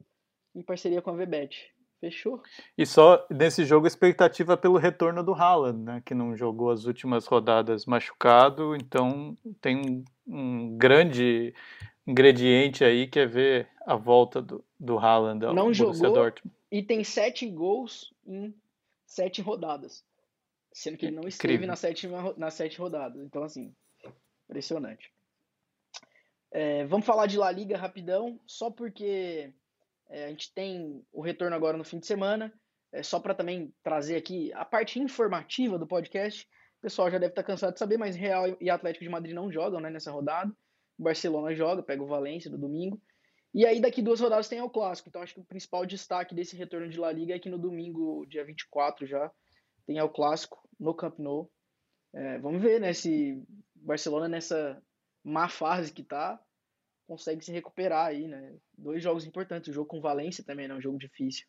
[0.55, 1.71] em parceria com a VBet.
[1.99, 2.41] Fechou.
[2.75, 6.01] E só nesse jogo expectativa pelo retorno do Haaland, né?
[6.03, 11.53] Que não jogou as últimas rodadas machucado, então tem um, um grande
[12.07, 16.55] ingrediente aí que é ver a volta do, do Haaland ao não Borussia jogou Dortmund.
[16.71, 18.51] E tem sete gols em
[19.05, 20.03] sete rodadas.
[20.74, 23.22] Sendo que ele não esteve na sétima, nas sete rodadas.
[23.22, 23.76] Então, assim,
[24.45, 25.11] impressionante.
[26.51, 29.53] É, vamos falar de La Liga rapidão, só porque
[30.09, 32.53] é, a gente tem o retorno agora no fim de semana.
[32.91, 36.45] É, só para também trazer aqui a parte informativa do podcast.
[36.80, 39.34] O pessoal já deve estar tá cansado de saber, mas Real e Atlético de Madrid
[39.34, 40.51] não jogam né, nessa rodada.
[40.99, 43.01] O Barcelona joga, pega o Valência no domingo.
[43.53, 45.07] E aí daqui duas rodadas tem o Clássico.
[45.07, 48.26] Então acho que o principal destaque desse retorno de La Liga é que no domingo,
[48.26, 49.32] dia 24 já,
[49.86, 51.51] tem o Clássico no Camp Nou.
[52.13, 53.41] É, vamos ver né, se
[53.75, 54.82] Barcelona nessa
[55.23, 56.39] má fase que tá
[57.07, 58.53] consegue se recuperar aí, né?
[58.77, 60.73] Dois jogos importantes, o jogo com Valência também, né?
[60.73, 61.45] Um jogo difícil.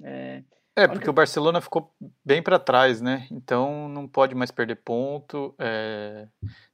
[0.00, 0.44] É,
[0.76, 1.92] é porque o Barcelona ficou
[2.24, 3.26] bem para trás, né?
[3.30, 5.52] Então não pode mais perder ponto.
[5.58, 6.28] É,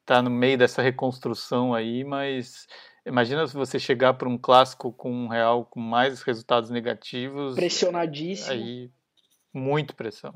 [0.04, 2.66] tá no meio dessa reconstrução aí, mas
[3.06, 7.54] imagina se você chegar para um clássico com um Real com mais resultados negativos.
[7.54, 8.52] Pressionadíssimo.
[8.52, 8.90] Aí,
[9.52, 10.34] muito pressão.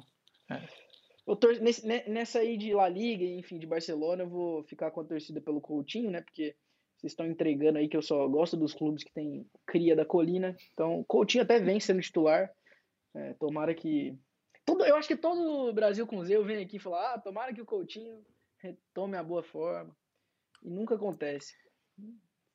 [0.57, 1.35] É.
[1.37, 5.05] Tor- nesse, nessa aí de La Liga, enfim, de Barcelona, eu vou ficar com a
[5.05, 6.21] torcida pelo Coutinho, né?
[6.21, 6.55] Porque
[6.97, 10.57] vocês estão entregando aí que eu só gosto dos clubes que tem cria da colina.
[10.73, 12.51] Então, Coutinho até vem sendo titular.
[13.15, 14.19] É, tomara que.
[14.67, 17.61] Todo, eu acho que todo o Brasil com Z vem aqui falar: ah, tomara que
[17.63, 18.25] o Coutinho
[18.59, 19.97] retome a boa forma.
[20.63, 21.55] E nunca acontece.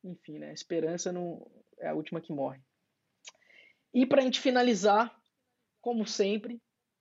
[0.04, 0.52] Enfim, né?
[0.52, 1.44] Esperança não
[1.78, 2.60] é a última que morre.
[3.92, 5.16] E para a gente finalizar,
[5.80, 6.60] como sempre,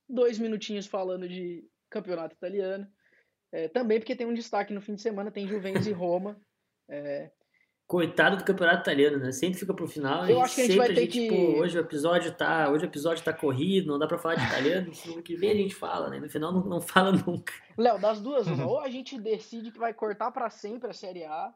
[0.10, 2.88] dois minutinhos falando de campeonato italiano.
[3.52, 6.40] É, também porque tem um destaque no fim de semana, tem Juventus e Roma.
[6.88, 7.32] É,
[7.90, 9.32] Coitado do campeonato italiano, né?
[9.32, 10.30] Sempre fica pro final.
[10.30, 11.28] Eu acho que a gente vai ter gente, que.
[11.28, 12.70] Pô, hoje o episódio tá.
[12.70, 14.92] Hoje o episódio tá corrido, não dá pra falar de italiano.
[15.10, 16.20] No que vem a gente fala, né?
[16.20, 17.52] No final não, não fala nunca.
[17.76, 21.24] Léo, das duas, uma, ou a gente decide que vai cortar para sempre a Série
[21.24, 21.52] A,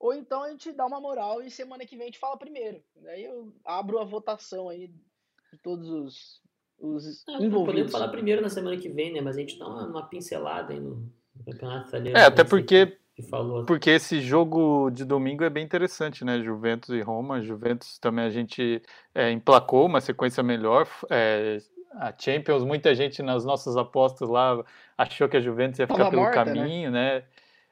[0.00, 2.82] ou então a gente dá uma moral e semana que vem a gente fala primeiro.
[2.96, 6.40] Daí eu abro a votação aí de todos os,
[6.78, 7.66] os ah, envolvidos.
[7.66, 9.20] Podemos falar primeiro na semana que vem, né?
[9.20, 12.18] Mas a gente dá uma, uma pincelada aí no, no campeonato italiano.
[12.18, 13.64] É, até porque que falou.
[13.64, 16.42] Porque esse jogo de domingo é bem interessante, né?
[16.42, 17.40] Juventus e Roma.
[17.40, 18.82] Juventus também a gente
[19.14, 20.88] é, emplacou uma sequência melhor.
[21.08, 21.58] É,
[21.92, 24.60] a Champions, muita gente nas nossas apostas lá
[24.98, 26.54] achou que a Juventus ia ficar Tava pelo morta, né?
[26.54, 27.18] caminho, né?
[27.18, 27.24] né?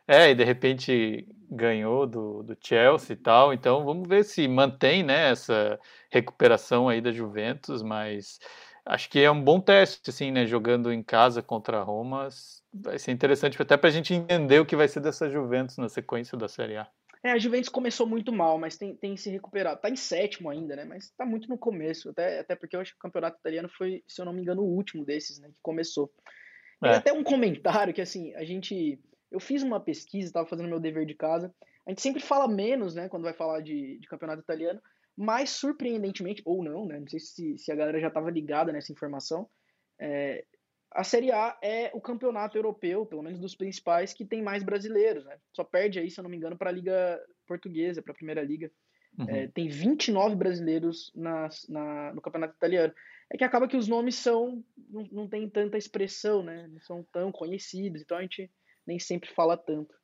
[0.07, 3.53] É, e de repente ganhou do, do Chelsea e tal.
[3.53, 5.79] Então vamos ver se mantém né, essa
[6.09, 8.39] recuperação aí da Juventus, mas
[8.85, 10.47] acho que é um bom teste, assim, né?
[10.47, 12.29] Jogando em casa contra a Roma
[12.73, 15.89] vai ser interessante até para a gente entender o que vai ser dessa Juventus na
[15.89, 16.89] sequência da Série A.
[17.25, 19.81] É, a Juventus começou muito mal, mas tem, tem se recuperado.
[19.81, 20.85] Tá em sétimo ainda, né?
[20.85, 22.11] Mas tá muito no começo.
[22.11, 24.63] Até, até porque eu acho que o campeonato italiano foi, se eu não me engano,
[24.63, 25.49] o último desses, né?
[25.49, 26.13] Que começou.
[26.83, 26.89] É.
[26.89, 28.99] Tem até um comentário que, assim, a gente.
[29.31, 31.55] Eu fiz uma pesquisa, estava fazendo meu dever de casa.
[31.87, 33.09] A gente sempre fala menos, né?
[33.09, 34.83] Quando vai falar de, de campeonato italiano.
[35.17, 36.99] Mas, surpreendentemente, ou não, né?
[36.99, 39.49] Não sei se, se a galera já estava ligada nessa informação.
[40.01, 40.45] É,
[40.95, 45.25] a Série A é o campeonato europeu, pelo menos dos principais, que tem mais brasileiros.
[45.25, 45.39] Né?
[45.55, 48.43] Só perde aí, se eu não me engano, para a Liga Portuguesa, para a Primeira
[48.43, 48.71] Liga.
[49.19, 49.29] Uhum.
[49.29, 52.93] É, tem 29 brasileiros na, na, no campeonato italiano.
[53.31, 56.69] É que acaba que os nomes são não, não tem tanta expressão, né?
[56.69, 58.51] não são tão conhecidos, então a gente
[58.87, 59.95] nem sempre fala tanto.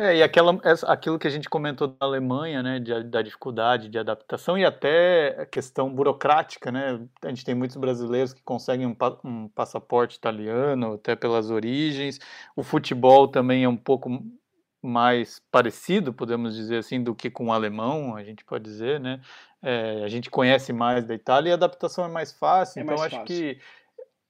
[0.00, 3.98] É, e aquela, aquilo que a gente comentou da Alemanha, né, de, da dificuldade de
[3.98, 8.96] adaptação e até a questão burocrática, né, a gente tem muitos brasileiros que conseguem um,
[9.24, 12.20] um passaporte italiano, até pelas origens,
[12.54, 14.22] o futebol também é um pouco
[14.80, 19.20] mais parecido, podemos dizer assim, do que com o alemão, a gente pode dizer, né,
[19.60, 22.96] é, a gente conhece mais da Itália e a adaptação é mais fácil, é então
[22.96, 23.34] mais acho fácil.
[23.34, 23.60] que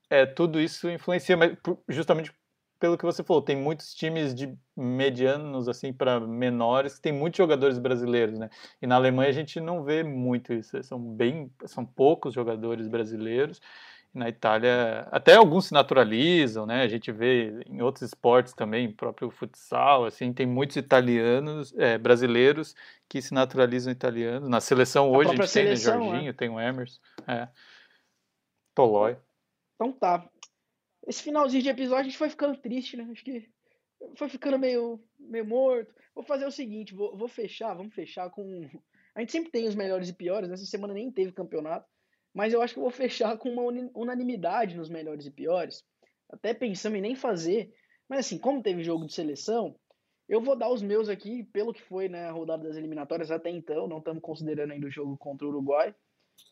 [0.09, 1.55] é, tudo isso influencia, mas
[1.87, 2.33] justamente
[2.79, 7.37] pelo que você falou, tem muitos times de medianos assim para menores que tem muitos
[7.37, 8.49] jogadores brasileiros, né?
[8.81, 13.61] E na Alemanha a gente não vê muito isso, são bem, são poucos jogadores brasileiros.
[14.11, 16.81] Na Itália, até alguns se naturalizam, né?
[16.81, 22.75] A gente vê em outros esportes também, próprio futsal, assim, tem muitos italianos, é, brasileiros
[23.07, 24.49] que se naturalizam italianos.
[24.49, 26.07] Na seleção hoje a, a gente seleção, tem, né?
[26.07, 26.33] Jorginho, é.
[26.33, 27.47] tem o Emerson, é.
[28.73, 29.15] Tolói.
[29.75, 30.27] Então tá
[31.09, 33.07] esse finalzinho de episódio a gente foi ficando triste, né?
[33.11, 33.49] Acho que
[34.15, 35.91] foi ficando meio, meio morto.
[36.13, 38.69] Vou fazer o seguinte, vou, vou fechar, vamos fechar com.
[39.15, 41.87] A gente sempre tem os melhores e piores, nessa semana nem teve campeonato,
[42.31, 45.83] mas eu acho que eu vou fechar com uma unanimidade nos melhores e piores.
[46.29, 47.73] Até pensando em nem fazer,
[48.07, 49.75] mas assim, como teve jogo de seleção,
[50.27, 53.49] eu vou dar os meus aqui, pelo que foi né, a rodada das eliminatórias até
[53.49, 55.93] então, não estamos considerando ainda o jogo contra o Uruguai.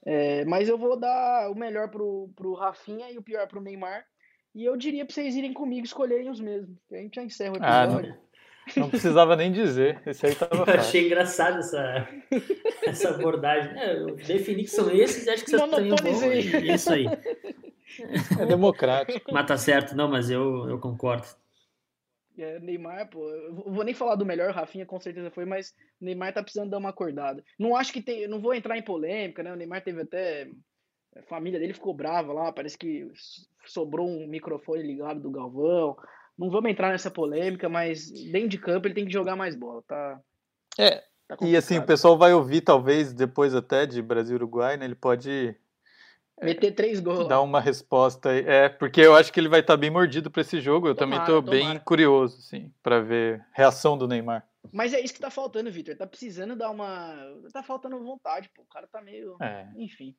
[0.04, 4.04] É, mas eu vou dar o melhor pro, pro Rafinha e o pior pro Neymar.
[4.58, 6.76] E eu diria pra vocês irem comigo escolherem os mesmos.
[6.92, 8.12] A gente já encerra o episódio.
[8.12, 8.18] Ah,
[8.76, 10.02] não, não, precisava nem dizer.
[10.04, 10.74] Esse aí tava fácil.
[10.74, 12.10] Eu achei engraçado essa,
[12.84, 13.78] essa abordagem.
[13.80, 16.32] É, eu defini que são esses e acho que vocês têm bom.
[16.32, 17.06] É isso aí.
[18.40, 19.32] É democrático.
[19.32, 21.28] Mas tá certo, não, mas eu, eu concordo.
[22.36, 26.06] É, Neymar, pô, eu vou nem falar do melhor, Rafinha com certeza foi, mas o
[26.06, 27.44] Neymar tá precisando dar uma acordada.
[27.60, 29.54] Não acho que tem, não vou entrar em polêmica, né?
[29.54, 30.50] O Neymar teve até
[31.20, 33.08] a família dele ficou brava lá, parece que
[33.66, 35.98] sobrou um microfone ligado do Galvão.
[36.38, 39.82] Não vamos entrar nessa polêmica, mas dentro de campo ele tem que jogar mais bola,
[39.88, 40.20] tá?
[40.78, 41.04] É.
[41.28, 44.86] Tá e assim, o pessoal vai ouvir talvez depois até de Brasil Uruguai, né?
[44.86, 45.58] Ele pode
[46.42, 47.28] Meter três gols.
[47.28, 48.46] Dar uma resposta aí.
[48.46, 50.88] É, porque eu acho que ele vai estar tá bem mordido para esse jogo.
[50.88, 54.48] Eu tomara, também estou bem curioso, sim, para ver reação do Neymar.
[54.72, 55.96] Mas é isso que tá faltando, Vitor.
[55.96, 57.16] Tá precisando dar uma.
[57.52, 58.62] Tá faltando vontade, pô.
[58.62, 59.36] O cara tá meio.
[59.42, 59.68] É.
[59.78, 60.16] Enfim.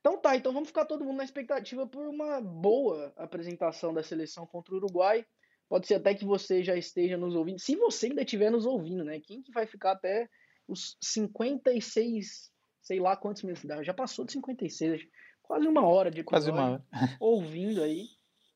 [0.00, 4.46] Então tá, então vamos ficar todo mundo na expectativa por uma boa apresentação da seleção
[4.46, 5.26] contra o Uruguai.
[5.68, 7.58] Pode ser até que você já esteja nos ouvindo.
[7.58, 9.20] Se você ainda estiver nos ouvindo, né?
[9.20, 10.28] Quem que vai ficar até
[10.66, 12.50] os 56
[12.88, 15.02] sei lá quantos minutos dá, já passou de 56,
[15.42, 16.84] quase uma hora de quase uma hora.
[17.20, 18.06] ouvindo aí.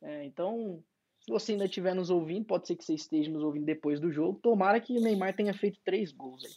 [0.01, 0.83] É, então,
[1.21, 4.11] se você ainda estiver nos ouvindo, pode ser que você esteja nos ouvindo depois do
[4.11, 4.41] jogo.
[4.43, 6.53] Tomara que o Neymar tenha feito três gols aí.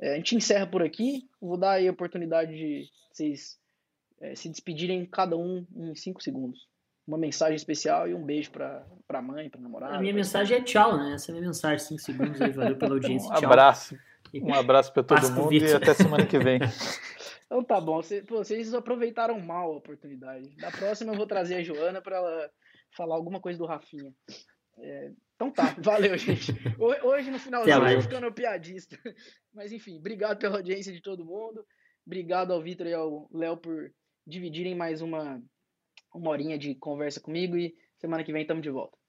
[0.00, 1.28] É, a gente encerra por aqui.
[1.38, 3.59] Vou dar aí a oportunidade de vocês
[4.20, 6.68] é, se despedirem cada um em cinco segundos.
[7.06, 9.96] Uma mensagem especial e um beijo para a mãe, para namorada.
[9.96, 11.14] A minha mensagem é tchau, né?
[11.14, 12.52] Essa é a minha mensagem, cinco segundos aí.
[12.52, 13.28] Valeu pela audiência.
[13.28, 13.98] Um abraço.
[14.34, 16.60] Um abraço para todo mundo e até semana que vem.
[17.50, 20.54] Então tá bom, vocês aproveitaram mal a oportunidade.
[20.58, 22.50] Da próxima eu vou trazer a Joana para ela
[22.96, 24.14] falar alguma coisa do Rafinha.
[24.78, 26.54] É, então tá, valeu, gente.
[26.78, 28.96] Hoje no finalzinho eu tô ficando piadista.
[29.52, 31.66] Mas enfim, obrigado pela audiência de todo mundo.
[32.06, 33.92] Obrigado ao Vitor e ao Léo por
[34.26, 35.42] dividirem mais uma,
[36.14, 37.56] uma horinha de conversa comigo.
[37.56, 38.99] E semana que vem estamos de volta.